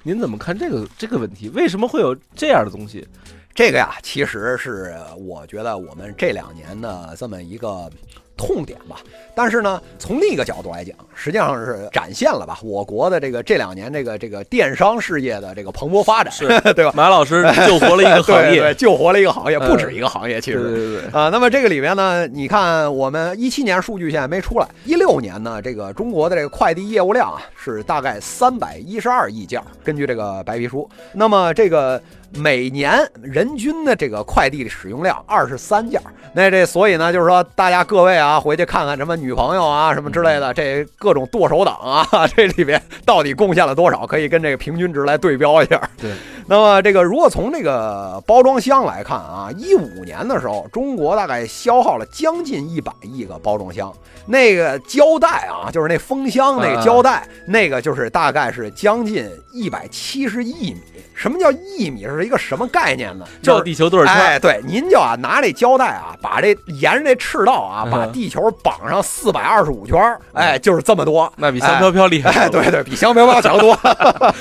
[0.03, 1.49] 您怎么看这个这个问题？
[1.51, 3.07] 为什么会有这样的东西？
[3.55, 7.91] 这个呀，其实是我觉得我们这两年的这么一个。
[8.37, 8.97] 痛点吧，
[9.35, 16.93] 但是呢，从另一个角度来讲，实际上是展现了吧我国的这个这两年这个这个电商事业的这个蓬勃发展，是 对吧？
[16.95, 21.29] 马老师救活了一个行业， 对救活了一个行业，不止一个行业，其实对对对啊。
[21.29, 32.03] 那么这个里面呢，你看我们一七年数据现在没出来，一六年呢，这个中国的这个快递业务量啊是大概三百一十二亿件，根据这个白皮书，那么这个。
[32.35, 36.01] 每年人均的这个快递的使用量二十三件，
[36.35, 45.81] 那这所以呢，就是说大家各位啊，回去看看什么女朋友啊什么之类的，这各种剁手党啊， 这里边到底贡献了多少，可以跟这个平均值来对标一下。
[46.01, 46.11] 对，
[46.47, 53.93] 那么这个如果从这个包装箱来看啊，一五年的时候，中国大概消耗了将近一百亿个包装箱，
[54.27, 60.81] 那个胶带啊，就是那封箱那个胶带，那个就是大概是将近一百七十亿米。
[61.15, 62.05] 什么叫一米？
[62.05, 63.25] 是一个什么概念呢？
[63.43, 64.15] 就是地球多少圈？
[64.15, 71.33] 哎，对，您就啊拿这胶带啊，把这沿着这赤道啊，把地球绑上四百二十五圈哎，就是这么多。
[71.37, 72.31] 那比香飘飘厉害。
[72.31, 73.79] 哎对对，比香飘飘强多。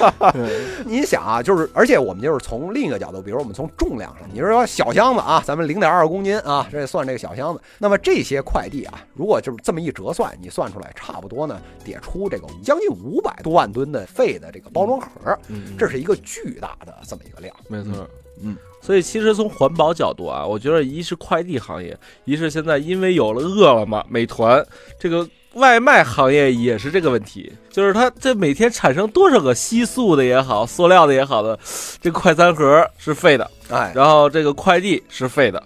[0.84, 7.62] 您想啊，就是而且我们就是从另一个角度，比如我们从重量上，你说小箱子啊，咱们零点二公斤啊，这算这个小箱子。
[7.78, 15.08] 那么这些快递啊，如果就是这么一折算，你算出来差不多呢，得出这个将近五百多万吨的废的这个包装盒。
[15.48, 16.72] 嗯，这是一个巨大。
[16.80, 18.06] 大的这么一个量，没错，
[18.44, 24.62] 嗯，所以其实从环保角度啊，我觉得一是快递行业，一是现在因为有了饿了么、美团。
[25.00, 31.58] 这个外卖行业也是这个问题，就是它这每天产生多少个吸塑的也好、塑料的也好的
[32.02, 35.64] 这个快餐盒是废的，哎，然后这个快递是废的，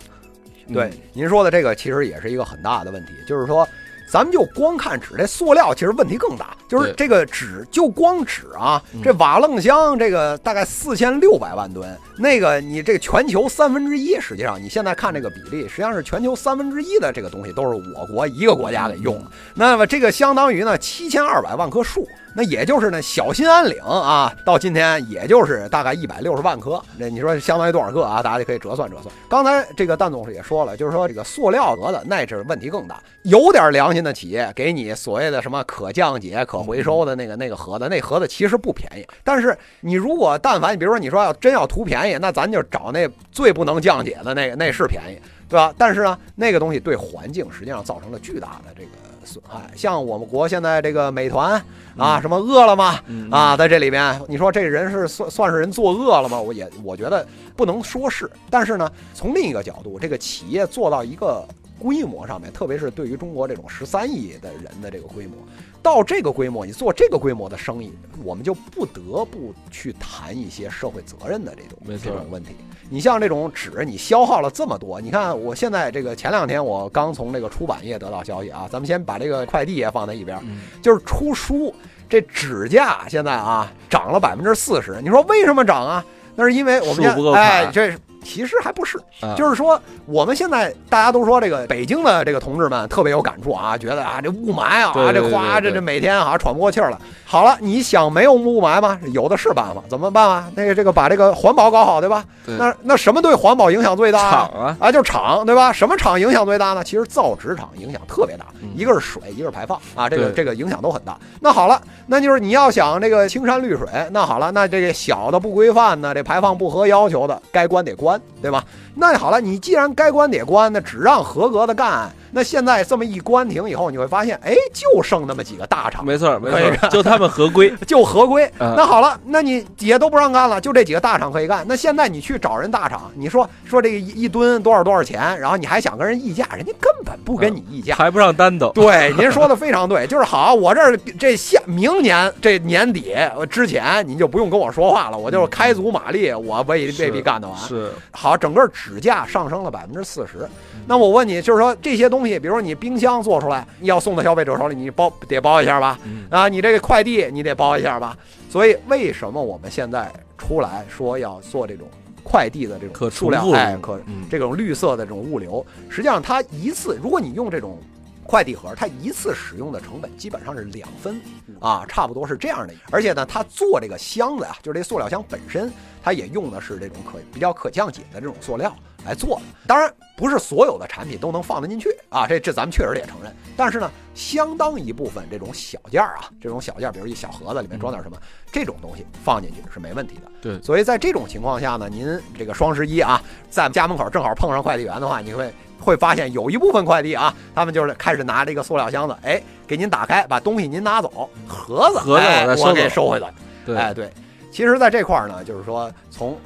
[0.71, 3.67] 对，您说的这个其实也是一个很大的问题，就是说。
[4.15, 6.55] 咱们就光看纸，这塑料其实问题更大。
[6.69, 11.85] 就是这个纸，就光纸啊，这瓦楞箱这个大概四千六百万吨，
[12.17, 19.25] 那个你这个全球三分之一，实际上你现在看这个比例，实际上是全球三分之一的这个东西都是我国一个国家给用的。
[19.53, 22.07] 那么这个相当于呢七千二百万棵树。
[22.35, 26.81] 那也就是呢，小兴安岭啊，到今天也就是大概一百六十万棵。
[26.97, 28.21] 那你说相当于多少个啊？
[28.21, 29.13] 大家就可以折算折算。
[29.29, 33.01] 刚才这个蛋总也说了，就是说这个塑料盒子那是问题更大。
[33.23, 39.07] 有点良心的企业给你所谓的什么可降解、可回收的那个那个盒子，那盒子其实不便宜。
[39.23, 45.17] 但是你如果但凡你比如说你说要真要图便宜，那咱就找那最不能降解的那个，那是便宜，
[45.47, 45.73] 对吧？
[45.77, 48.89] 但是呢，那个东西对环境实际上造成了巨大的这个
[49.25, 49.59] 损害。
[49.75, 51.61] 像我们国现在这个美团。
[51.97, 53.01] 啊，什么饿了么？
[53.31, 56.37] 啊，在这里边，你说这人是算算是人作恶了吗？
[56.37, 61.47] 我也我觉得不能说是，但是呢，从另一个角度，这个企业做到一个
[61.85, 65.35] 规模上面，特别是对于中国这种十三亿的人的这个规模，
[65.83, 67.93] 到这个规模，你做这个规模的生意，
[68.23, 72.55] 我们就不得不去谈一些社会责任的这种这种问题。
[72.89, 80.41] 你像这种纸，你消耗了这么多，你看我现在这个前两天我刚从这个出版业得到消息啊，咱们先把这个快递也放在一边，
[80.81, 81.71] 就是出书
[82.09, 86.03] 这纸价现在啊涨了百分之四十，你说为什么涨啊？
[86.35, 87.93] 那是因为我们家哎这。
[88.25, 88.99] 其实还不是，
[89.37, 96.99] 就是说我们现在大家都说这个北京的这个同志们特别有感触啊，觉得啊这雾霾啊，这哗这这每天啊喘不过气儿了。
[97.23, 98.99] 好了，你想没有雾霾吗？
[99.13, 100.51] 有的是办法，怎么办啊？
[100.55, 102.25] 那个这个把这个环保搞好，对吧？
[102.45, 104.31] 那那什么对环保影响最大？
[104.31, 105.71] 厂啊啊，就是厂，对吧？
[105.71, 106.83] 什么厂影响最大呢？
[106.83, 111.17] 其实造纸厂影响特别大，一个是水，一个是排放啊，这个这个影响都很大。
[111.39, 118.14] 那好了，那就是你要想这个青山绿水，那好了，那这个小的不规范的，这排放不合要求的，该关得关。
[118.41, 118.63] 对吧？
[118.95, 122.11] 那好了，你既然该关得关，那只让合格的干。
[122.35, 128.51] 那现在这么一关停以后，你会发现，哎，就剩那么几个大厂，没错，没错，就他们合规， 就合规。
[128.59, 131.65] 那好了，那你底下都不让干了，就这几个大厂可以干。
[131.65, 138.69] 那现在你去找人大厂，你说说这个一吨多少多少钱，然后你还想跟人议价，人家根本不跟你议价，还不让单都。
[138.73, 143.15] 对，您说的非常对， 就是好，我这儿这下明年这年底
[143.49, 147.57] 之前，您就不用跟我说话了，我就是开足马力，我未未必干得完。
[147.57, 150.45] 是好，整个纸价上升了百分之四十。
[150.85, 155.99] 那我问你，就是说这些东西，比如说你冰箱做出来，你要送到消费者手里，你包得包一下吧？
[156.29, 158.17] 啊，你这个快递你得包一下吧？
[158.49, 161.87] 所以为什么我们现在出来说要做这种
[162.23, 165.65] 快递的这种数量哎可这种绿色的这种物流？
[165.89, 167.77] 实际上它一次，如果你用这种
[168.23, 171.21] 快递盒，它一次使用的成本基本上是两分
[171.59, 172.73] 啊，差不多是这样的。
[172.91, 175.71] 而且呢，它做这个箱子呀，就是这塑料箱本身，
[176.03, 178.75] 它也用的是这种可比较可降解的这种塑料。
[179.05, 183.33] 来做的，当然不是所有的产品都能放得进去啊，这这咱们确实也承认。
[183.55, 188.17] 但是呢，相当一部分这种小件儿啊，这种小件儿，比如一小盒子里面装点什么，
[188.51, 190.31] 这种东西放进去是没问题的。
[190.41, 203.33] 对，所以在这种情况下呢，您这个双十一啊，在家门口正好碰上快递员的话，你会会发现有一部分快递啊，他们就是开始拿这个塑料箱子，哎，给您打开，把东西您拿走，盒子盒子我给收回来。
[203.65, 204.11] 对，哎对，
[204.51, 206.37] 其实在这块儿呢，就是说从。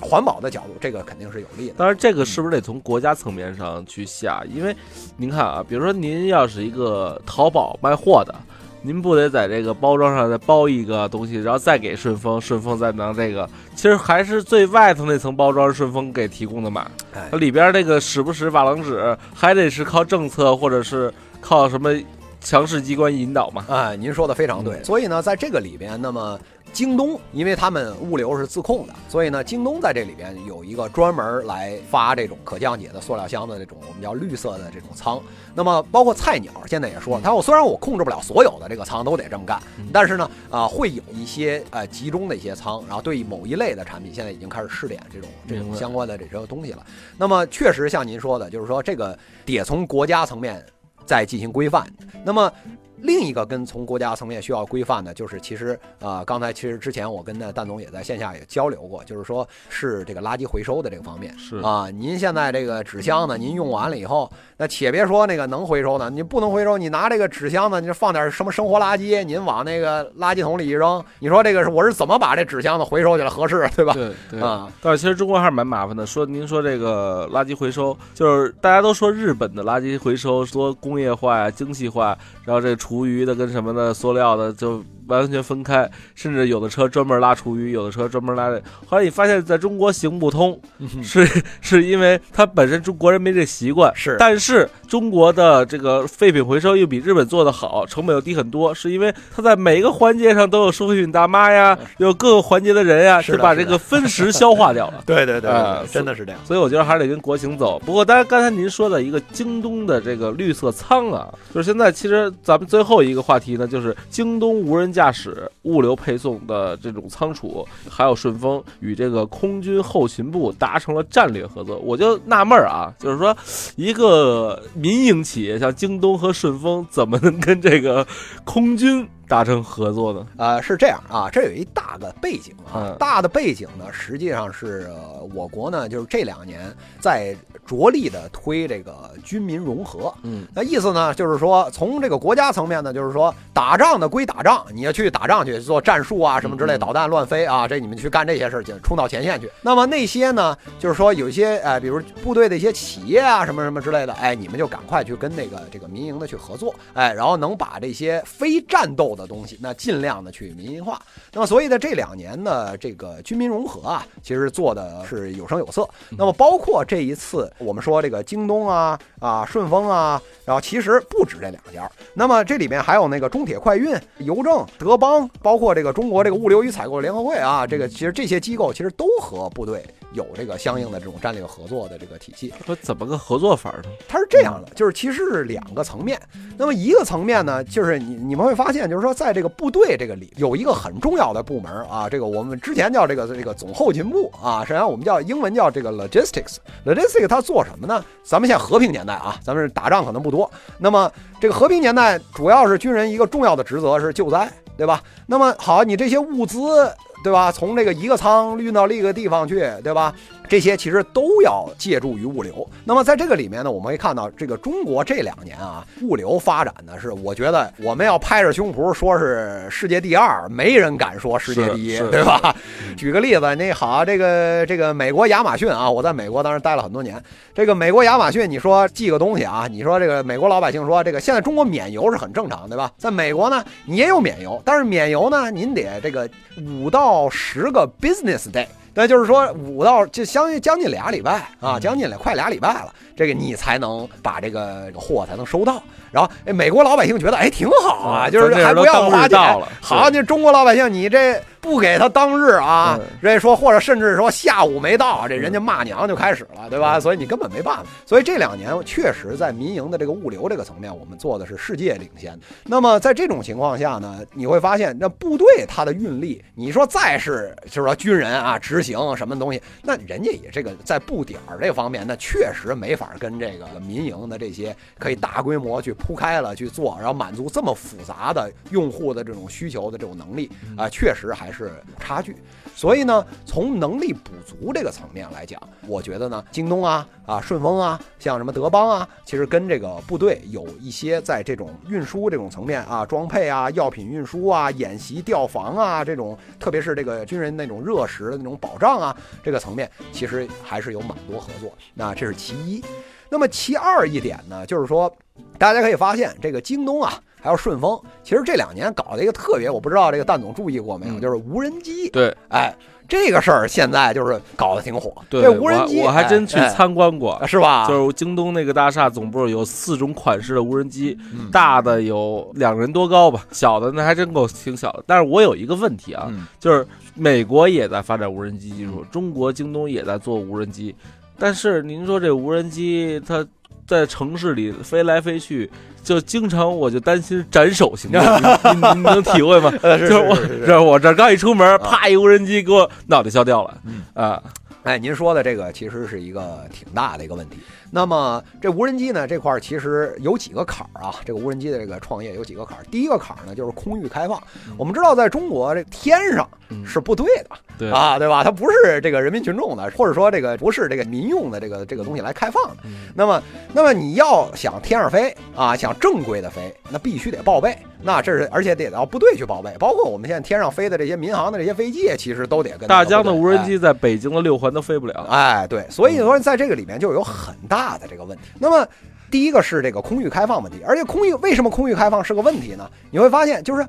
[0.00, 1.74] 环保的角度，这个肯定是有利的。
[1.76, 4.42] 当然这个是不是得从国家层面上去下？
[4.48, 4.74] 因为
[5.16, 8.34] 您看啊，比如说您要是一个淘宝卖货的，
[8.82, 13.48] 您不得在这个包装上再包一个东西，然后再给顺丰，顺丰再拿这个。
[13.74, 16.88] 其实还是最外头那层包装，顺丰给提供的嘛。
[17.30, 21.92] 它里边这个使不使珐琅纸，还得是靠政策或者是靠什么
[22.40, 23.64] 强势机关引导嘛？
[23.68, 24.82] 哎，您说的非常对。
[24.84, 26.38] 所以呢，在这个里边，那么。
[26.70, 35.18] 京东，因为他们物流是自控的，所以呢，京东在这里边有一个专门来发这种可降解的塑料箱的这种我们叫绿色的这种仓。
[35.54, 39.58] 那么包括菜鸟现在也说，他说虽然我控制不了所有的这个仓都得这么干，
[39.90, 46.84] 但是呢，啊，会有一些呃集中的一些仓，然后对某一类的产品现在已经开始试点这种这种相关的这些东西了。
[47.16, 50.62] 那么确实像您说的，就是说这个得从国家层面
[51.08, 51.84] 再进行规范。
[52.22, 52.52] 那么。
[53.02, 73.92] 另一个跟从国家层面需要规范的，就是其实呃，刚才其实之前我跟那蛋总也在线下也交流过，就是说是这个垃圾回收的这个方面是啊，您现在这个纸箱呢，您用完了以后，那且别说那个能回收的，你不能回收，你拿这个纸箱子，你放点什么生活垃圾，您往那个垃圾桶里一扔，你说这个是我是怎么把这纸箱子回收起来合适，对吧？
[73.92, 76.06] 对对啊，但是其实中国还是蛮麻烦的。
[76.06, 83.68] 说您说这个垃圾回收，就是大家都说日本的垃圾回收说工业化呀、精细化，然后这厨余的跟什么。
[83.74, 88.62] 的塑料的就完全分开，甚至有的车专门拉厨余，有的车专门拉这。
[88.86, 90.58] 后来你发现在中国行不通，
[91.02, 91.26] 是
[91.60, 105.02] 是因为它本身中国人没这习惯，是，但是中国的这个废品回收又比日本做的好，成本又低很多，是因为它在每个环节上都有收废品大妈呀，有各个环节的人呀，是把这个分时消化掉了。
[105.06, 105.50] 对对对，
[105.90, 106.40] 真的是这样。
[106.44, 107.80] 所以我觉得还是得跟国情走。
[107.84, 121.78] 不过，当然刚才您说的一个京东的这个绿色仓啊，就是现在其实咱们最后一个话题呢，就是京东无人驾驶物流配送的这种仓储，还有顺丰与这个空军后勤部达成了战略合作。
[121.78, 123.36] 我就纳闷儿啊，就是说
[123.76, 128.04] 一个民营企业像京东和顺丰，怎么能跟这个
[128.44, 129.08] 空军？
[129.28, 130.26] 达成合作呢？
[130.38, 134.88] 呃，是这样啊，这有一大的背景啊，大的背景呢，实际上是
[135.34, 137.36] 我国呢，就是这两年在
[137.68, 140.14] 着力的推这个军民融合。
[140.22, 149.50] 嗯，那意思呢，就是说从这个国家层面呢，就是说打仗的归打仗，你要去打仗去做战术啊什么之类，导弹乱飞啊，这你们去干这些事儿去，冲到前线去。
[149.60, 159.08] 那么那些呢，就是说有一些哎，比如部队的一些企业啊什么什么之类的，哎，你们就赶快去跟那个这个民营的去合作，哎，然后能把这些非战斗。
[159.18, 161.00] 的东西，那尽量的去民营化。
[161.32, 165.88] 那么，所以呢，这两年呢，这个军民融合啊，其实做的是有声有色。
[166.10, 171.90] 那么，包括这一次我们说这个京东啊、啊顺丰啊，然后其实不止这两家。
[172.14, 179.84] 那么这里面还有那个中铁快运、邮政、德邦，包括这个中国这个物流与采购联合会啊，这个其实这些机构其实都和部队。
[180.12, 183.90] 有这个相应的这种战略合作的这个体系，说怎么个合作法呢？
[184.08, 186.18] 它是这样的，就是其实是两个层面。
[186.56, 196.56] 那么一个层面呢，就是你你们会发现，就是说在这个部队这个里有一个很重要的部门啊，这个我们之前叫这个这个总后勤部啊，实际上我们叫英文叫这个 logistics。
[196.86, 198.02] logistics 它做什么呢？
[198.22, 200.50] 咱们现在和平年代啊，咱们打仗可能不多。
[200.78, 205.02] 那么这个和平年代主要是军人一个重要的职责是救灾，对吧？
[205.26, 206.90] 那么好，你这些物资。
[207.22, 207.50] 对吧？
[207.50, 210.14] 从这个一个仓运到另一个地方去，对吧？
[210.48, 212.68] 这些其实都要借助于物流。
[212.84, 222.54] 那么在这个里面呢，我们会看到这个中国这两年啊，物流发展呢是，我觉得我们要拍着胸脯说是世界第二，没人敢说世界第一，对吧？
[222.96, 227.22] 举个例子，那好，这个这个美国亚马逊啊，我在美国当时待了很多年。
[227.54, 232.90] 这个美国亚马逊，你说寄个东西啊，你说这个美国老百姓说这个现在中国免邮是很正常，对吧？
[232.96, 236.28] 在美国呢，你也有免邮，但是免邮呢，您得这个
[236.66, 238.66] 五到十个 business day。
[238.98, 245.80] 那就是说，五到就相于将近俩礼拜啊，将近了快俩礼拜了，这个你才能把这个货才能收到。
[246.10, 249.38] 然后，哎，美国老百姓觉得，哎，挺好啊，就是还不要花钱。
[249.80, 251.40] 好，你中国老百姓，你这。
[251.60, 257.00] 不给他当日啊，人家说或者甚至说下午没到，这人家骂娘就开始了，对吧？
[257.00, 257.82] 所以你根本没办法。
[258.06, 262.38] 所以这两年确实在民营的这个物流这个层面，我们做的是世界领先。
[262.64, 281.48] 那么在这种情况下呢，你会发现那部队它的运力，你说再是就是说军人啊执行什么东西，那人家也这个在布点儿这方面，那确实没法跟这个民营的这些可以大规模去铺开了去做，然后满足这么复杂的用户的这种需求的这种能力啊，确实还。
[281.48, 282.36] 还是差距，
[282.76, 301.72] 所以呢，从能力补足这个层面来讲，我觉得呢，京东啊、啊顺丰啊，像什么德邦啊，其实跟这个部队有一些在这种运输这种层面啊，装配啊、药品运输啊、演习调防啊这种，特别是这个军人那种热食的那种保障啊，这个层面其实还是有蛮多合作。
[301.94, 302.84] 那这是其一。
[303.30, 305.14] 那么其二一点呢，就是说，
[305.58, 307.20] 大家可以发现这个京东啊。
[307.40, 312.10] 还有顺丰，其实这两年搞了一个特别，我不知道这个蛋总注意过没有，就是无人机。
[312.10, 312.74] 对，哎，
[313.06, 315.14] 这个事儿现在就是搞得挺火。
[315.30, 317.86] 对，无人机我还真去参观过，是吧？
[317.86, 321.16] 就是京东那个大厦总部有四种款式的无人机，
[321.52, 325.04] 大的有两人多高吧，小的那还真够挺小的。
[325.06, 326.84] 但是我有一个问题啊，就是
[327.18, 330.94] 美国也在发展无人机技术，中国京东也在做无人机，
[331.38, 333.46] 但是您说这无人机它
[333.86, 335.70] 在城市里飞来飞去。
[336.04, 339.70] 就经常我就担心斩首行动，你你能体会吗？
[339.82, 343.76] 就是我这我这刚一出门，啪一无人机给我脑袋削掉了
[344.14, 344.42] 啊！
[344.84, 347.58] 哎，您说的这个其实是一个挺大的一个问题。
[347.90, 352.84] 那么这无人机呢这块儿其实有几个坎儿啊，这个无人机的这个创业有几个坎儿。
[352.90, 354.42] 第一个坎儿呢就是空域开放。
[354.76, 356.48] 我们知道在中国这天上
[356.86, 358.42] 是不对的，对啊，对吧？
[358.42, 362.76] 它不是这个人民群众的，或者说这个不是这个民用的这个这个东西来开放的。
[363.14, 367.76] 那么，那么你要想天上飞啊，想正规的飞，那必须得报备。
[368.00, 375.26] 那这是而且得到部队去报备，包括我们现在天上飞的这些民航的这些飞机，其实都得跟大疆的无人机在北京的六环都飞不了。
[375.28, 378.44] 哎，对，所以说在这个里面就有很大的这个问题。
[378.58, 378.86] 那么
[379.30, 382.88] 第一个是这个空域开放问题，而且空域为什么空域开放是个问题呢？
[383.10, 383.84] 你会发现就是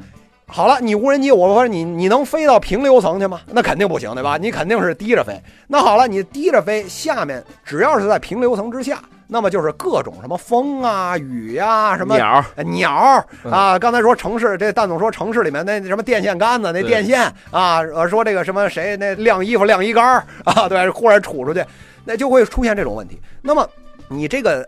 [0.51, 3.39] 好了，你无人机，我说你你能飞到平流层去吗？
[3.47, 4.35] 那肯定不行，对吧？
[4.35, 5.39] 你肯定是低着飞。
[5.67, 13.77] 那好了，你低着飞，下面只要是在平流层之下，那么就是各种什么风啊、雨呀、什么鸟鸟啊。
[13.77, 17.21] 刚才说城市，这蛋总说城市里面那什么电线杆子、那电线
[17.51, 20.03] 啊，呃，说这个什么谁那晾衣服晾衣杆
[20.45, 21.63] 啊，对，忽然杵出去，
[22.03, 23.21] 那就会出现这种问题。
[23.41, 23.69] 那么
[24.07, 24.67] 你这个。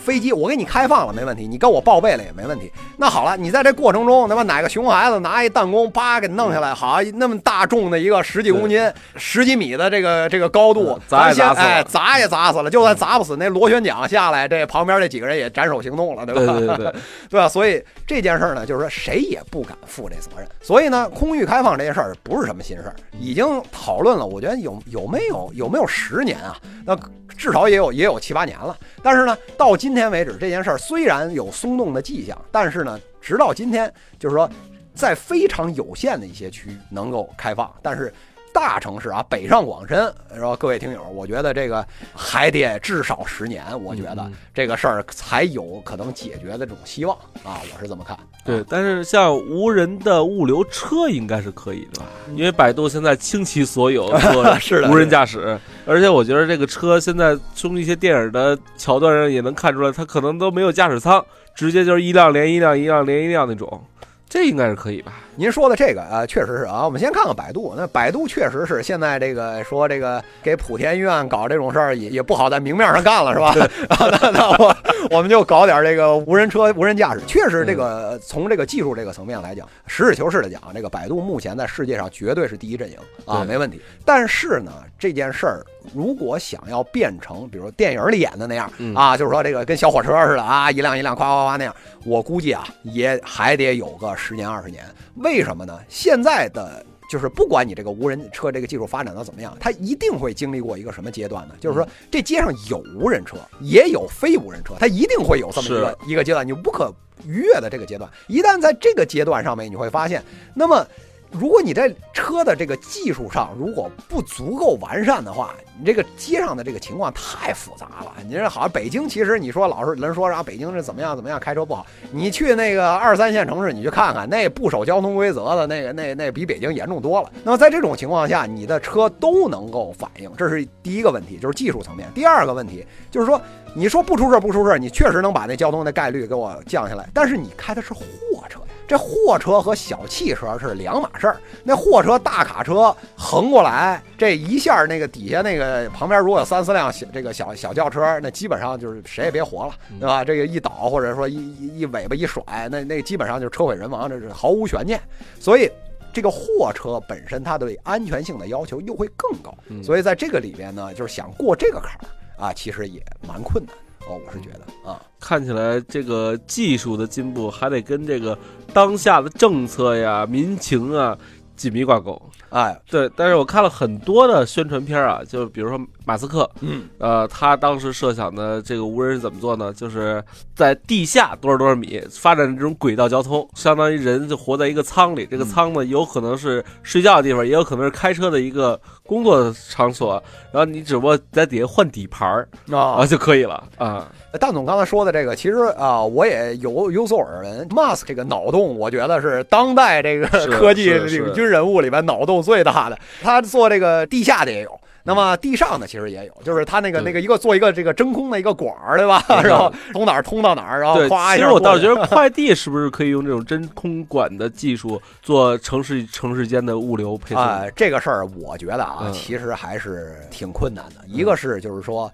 [0.00, 2.72] 飞机我给你开放了没问题，你跟我报备了也没问题。
[2.96, 12.70] 那好了，你在这过程中，他妈哪个熊孩子拿一弹弓，叭给弄下来，好那么大重的一个十几公斤、十几米的这个这个高度，砸也砸死了，砸也砸死了。
[12.70, 16.52] 就算砸不死，那螺旋桨下来，这旁边这几个人也斩首行动了，对吧？
[16.58, 16.94] 对对对，
[17.30, 17.48] 对吧？
[17.48, 20.48] 所以这件事儿呢，就是说谁也不敢负这责任。
[20.60, 24.26] 所以呢，空域开放这件事儿不是什么新事儿，已经讨论了。
[24.26, 26.56] 我觉得有有没有有没有十年啊？
[26.84, 26.96] 那
[27.40, 28.76] 至少也有也有七八年了。
[29.02, 34.48] 但是呢，到今天为止，这件事儿虽然有松动的迹象，但是呢，直到今天，就是说，
[34.94, 38.12] 在非常有限的一些区域能够开放，但是。
[38.52, 48.18] 大城市啊，北上广深，然后各位听友，我觉得这个还得至少十年，我觉得这个事儿才有可能解决的这种希望啊，我是这么看。
[48.44, 52.02] 对，但是像无人的物流车应该是可以的，
[52.34, 61.24] 因为百度现在倾其所有 做是无人驾驶，而且我觉得这个车现在从一些电影的桥段上也能看出来，它可能都没有驾驶舱，
[61.54, 63.82] 直接就是一辆连一辆，一辆连一辆那种。
[64.28, 65.12] 这应该是可以吧？
[65.36, 66.84] 您说的这个啊，确实是啊。
[66.84, 73.54] 我们先看看百度，那百度确实是现在这个说这个给莆田医院搞这种事儿也也不好在明面上干了，是吧？
[74.20, 74.76] 那那我
[75.10, 77.20] 我们就搞点这个无人车、无人驾驶。
[77.26, 83.80] 确实，这个从这个技术这个层面来讲，实事求是的讲，这个百度目前在世界上绝对是第一阵营啊，没问题。
[84.04, 85.64] 但是呢，这件事儿
[85.94, 91.74] 如果想要变成比如电影里演的那样啊，就是说这个跟小火车似的啊，一辆一辆夸夸夸那样，
[92.04, 94.10] 我估计啊，也还得有个。
[94.16, 94.84] 十年二十年，
[95.20, 95.78] 为什么呢？
[95.88, 101.54] 现在的就是不管你这个无人车这个技术发展到怎么样，它一定会经历过一个什么阶段呢？
[101.60, 106.92] 就是说，这街上有无人车，也有非无人车，它一定会有这么一个一个阶段，你不可
[107.26, 108.10] 逾越的这个阶段。
[108.28, 110.86] 一旦在这个阶段上面，你会发现，那么。
[111.32, 118.12] 如果你在车的这个技术上如果不足够完善的话，你这个街上的这个情况太复杂了。
[118.26, 127.30] 你这好像北京，其实你说老是人说啥北京是怎么样怎么样开车不好，你去那个二三线城市你去看看，那不守交通规则的那个 那那比北京严重多了。
[127.44, 132.08] 那么在这种情况下，你的车都能够反应，这是第一个问题，就是技术层面。
[132.12, 133.40] 第二个问题就是说，
[133.72, 138.02] 你说不出事不出事，你确实能把那交通的概率给我降下来，但是你开的是货
[138.48, 138.59] 车。
[138.90, 141.36] 这货车和小汽车是两码事儿。
[141.62, 150.24] 那货车大卡车横过来，这一下那个底下那个旁边如果有三四辆小这个小小轿车，那基本上就是谁也别活了，对吧？
[150.24, 155.00] 这个一倒或者说一一一尾巴一甩，那那基本上就是车毁人亡，这是毫无悬念。
[155.38, 155.70] 所以
[156.12, 163.72] 这个货车本身它对安全性的要求又会更高，所以在这个里边呢，就是想过这个坎儿啊，其实也蛮困难。
[164.10, 168.36] 哦，我是觉得啊，看起来这个技术的进步还得跟这个
[168.72, 171.16] 当下的政策呀、民情啊
[171.56, 172.20] 紧密挂钩。
[172.48, 175.78] 哎，对，但是我看了很多的宣传片啊，就比如说
[176.10, 179.72] 马斯克，嗯，呃，他当时设想的这个无人是怎么做呢？
[179.72, 180.20] 就是
[180.56, 194.10] 在地下多少多少米发展这种轨道交通，相当于人就活在一个舱里，这个舱呢有可能是睡觉的地方，也有可能是开车的一个工作场所，然后你只不过在底下换底盘儿啊就可以了啊。
[194.40, 197.68] 蛋总刚才说的这个，其实啊，我也有有所耳闻。
[197.68, 202.98] Musk 这个脑洞，我觉得是当代这个科技领军人物里边脑洞最大的。
[203.22, 204.80] 他做这个地下的也有，
[205.10, 209.20] 那么地上的其实也有，就是它那个那个一个做一个这个真空的一个管儿，对吧？
[209.42, 211.44] 然后从哪儿通到哪儿，然后夸一下。
[211.44, 217.42] 其实我倒觉得快递是不是可以用这种真空管的技术做城市城市间的物流配送？
[217.42, 221.04] 哎，这个事儿我觉得啊，其实还是挺困难的。
[221.08, 222.08] 一个是就是说。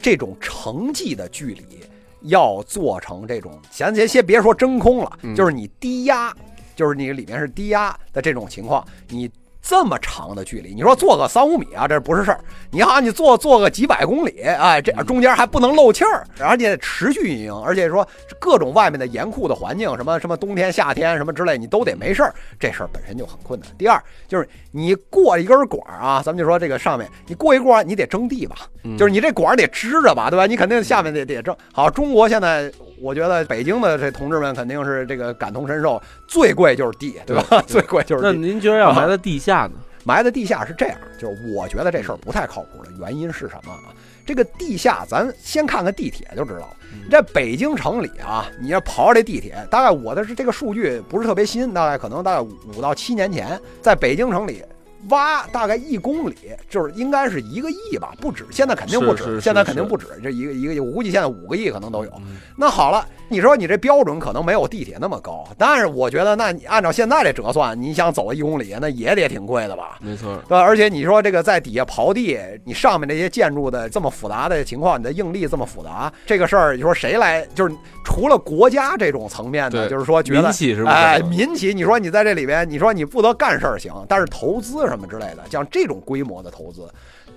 [0.00, 1.80] 这种城际的距离
[2.20, 6.32] 要做成这种，先先先别说真空了，就是你低压，
[6.76, 9.28] 就是你里面是低压的这种情况，你。
[9.68, 12.40] 这么长的距离，你说坐个三五米啊，这不是事儿。
[12.70, 18.08] 你好，你坐坐个几百公里，哎，这中间还不能漏气儿，而且持续运营，而且说
[18.38, 22.34] 各种外面的严酷的环境，什么 什么冬天、夏天什么之类，你都得没事儿。
[22.58, 23.68] 这事儿本身就很困难。
[23.76, 28.56] 第二就是你过一根管儿啊，咱们就说这个上面你过一过，你得征地吧，
[28.96, 30.46] 就是你这管儿得支着吧，对吧？
[30.46, 31.54] 你肯定下面得得征。
[31.74, 32.72] 好，中国现在。
[33.00, 37.60] 我觉得北京的这同志们肯定是这个感同身受，最贵就是地，对吧？
[37.66, 38.22] 最贵就是。
[38.22, 39.72] 那您觉得要埋在地下呢？
[40.04, 43.90] 埋在地下是这样，就是我觉得这事儿不太靠谱的原因是什么啊？
[44.24, 46.76] 这个地下，咱先看看地铁就知道了。
[47.10, 54.62] 在北京城里啊，你要刨这地铁，大概我的是这个数据不是特别新，大概可能大概五到七年前，在北京城里。
[55.10, 56.34] 挖大概一公里，
[56.68, 62.12] 就是应该是一个亿吧，不止，现在肯定不止，现在肯定不止，这一个一个，我估计现在五个亿可能都有。
[62.56, 69.98] 那好了，你说你这标准可能没有地铁那么高，但是我觉得，那你按照现在这折算，你想走一公里，那也得挺贵的吧？
[70.00, 70.60] 没错，对吧？
[70.60, 77.46] 而且你说这个在底下刨地，你上面这些建筑的这么复杂的情况，你的应力这么复杂，这个事儿，你说谁来？
[77.54, 77.74] 就是
[78.04, 84.78] 除了国家这种层面的，就是说觉得民企是哎，民企，你说你在这里边，你说你不得干事儿行，但是投资。
[84.88, 86.88] 什么之类的，像这种规模的投资，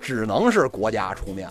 [0.02, 1.48] 只能是国家出面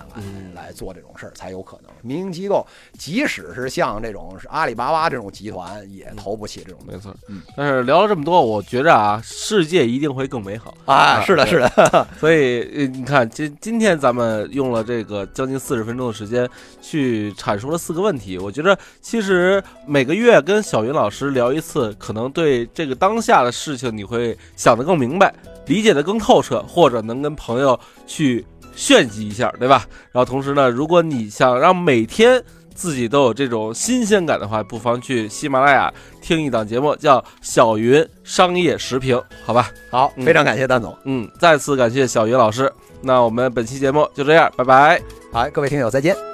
[0.55, 1.91] 来来做这种事儿才有可能。
[2.03, 2.67] 民营机构
[2.99, 6.81] 即使是像这种阿里巴巴这种集团，也投不起这种。
[6.87, 7.41] 没错，嗯。
[7.57, 11.23] 但是聊了这么多，我觉着啊，世界一定会更美好啊！
[11.23, 12.07] 是的，是的。
[12.19, 16.49] 所以你看，今今天咱们用了这个将近四十分钟的时间，
[16.81, 18.37] 去阐述了四个问题。
[18.39, 25.33] 我觉得其实每个月跟小云老师聊一次，可能对这个当下的事情你会想得更明白。
[25.67, 27.79] 理解得更透彻，或者能跟朋友
[28.11, 28.45] 去
[28.75, 29.87] 炫技一下，对吧？
[30.11, 32.43] 然后同时呢，如果你想让每天
[32.75, 39.71] 自己都有这种新鲜感的话，不妨去喜马拉雅听一档节目，叫《小云商业时评》，好吧？
[39.91, 42.73] 好，非常感谢蛋总，嗯，再次感谢小云老师。
[43.01, 45.01] 那我们本期节目就这样，拜拜。
[45.33, 46.30] 好，各位听友再见。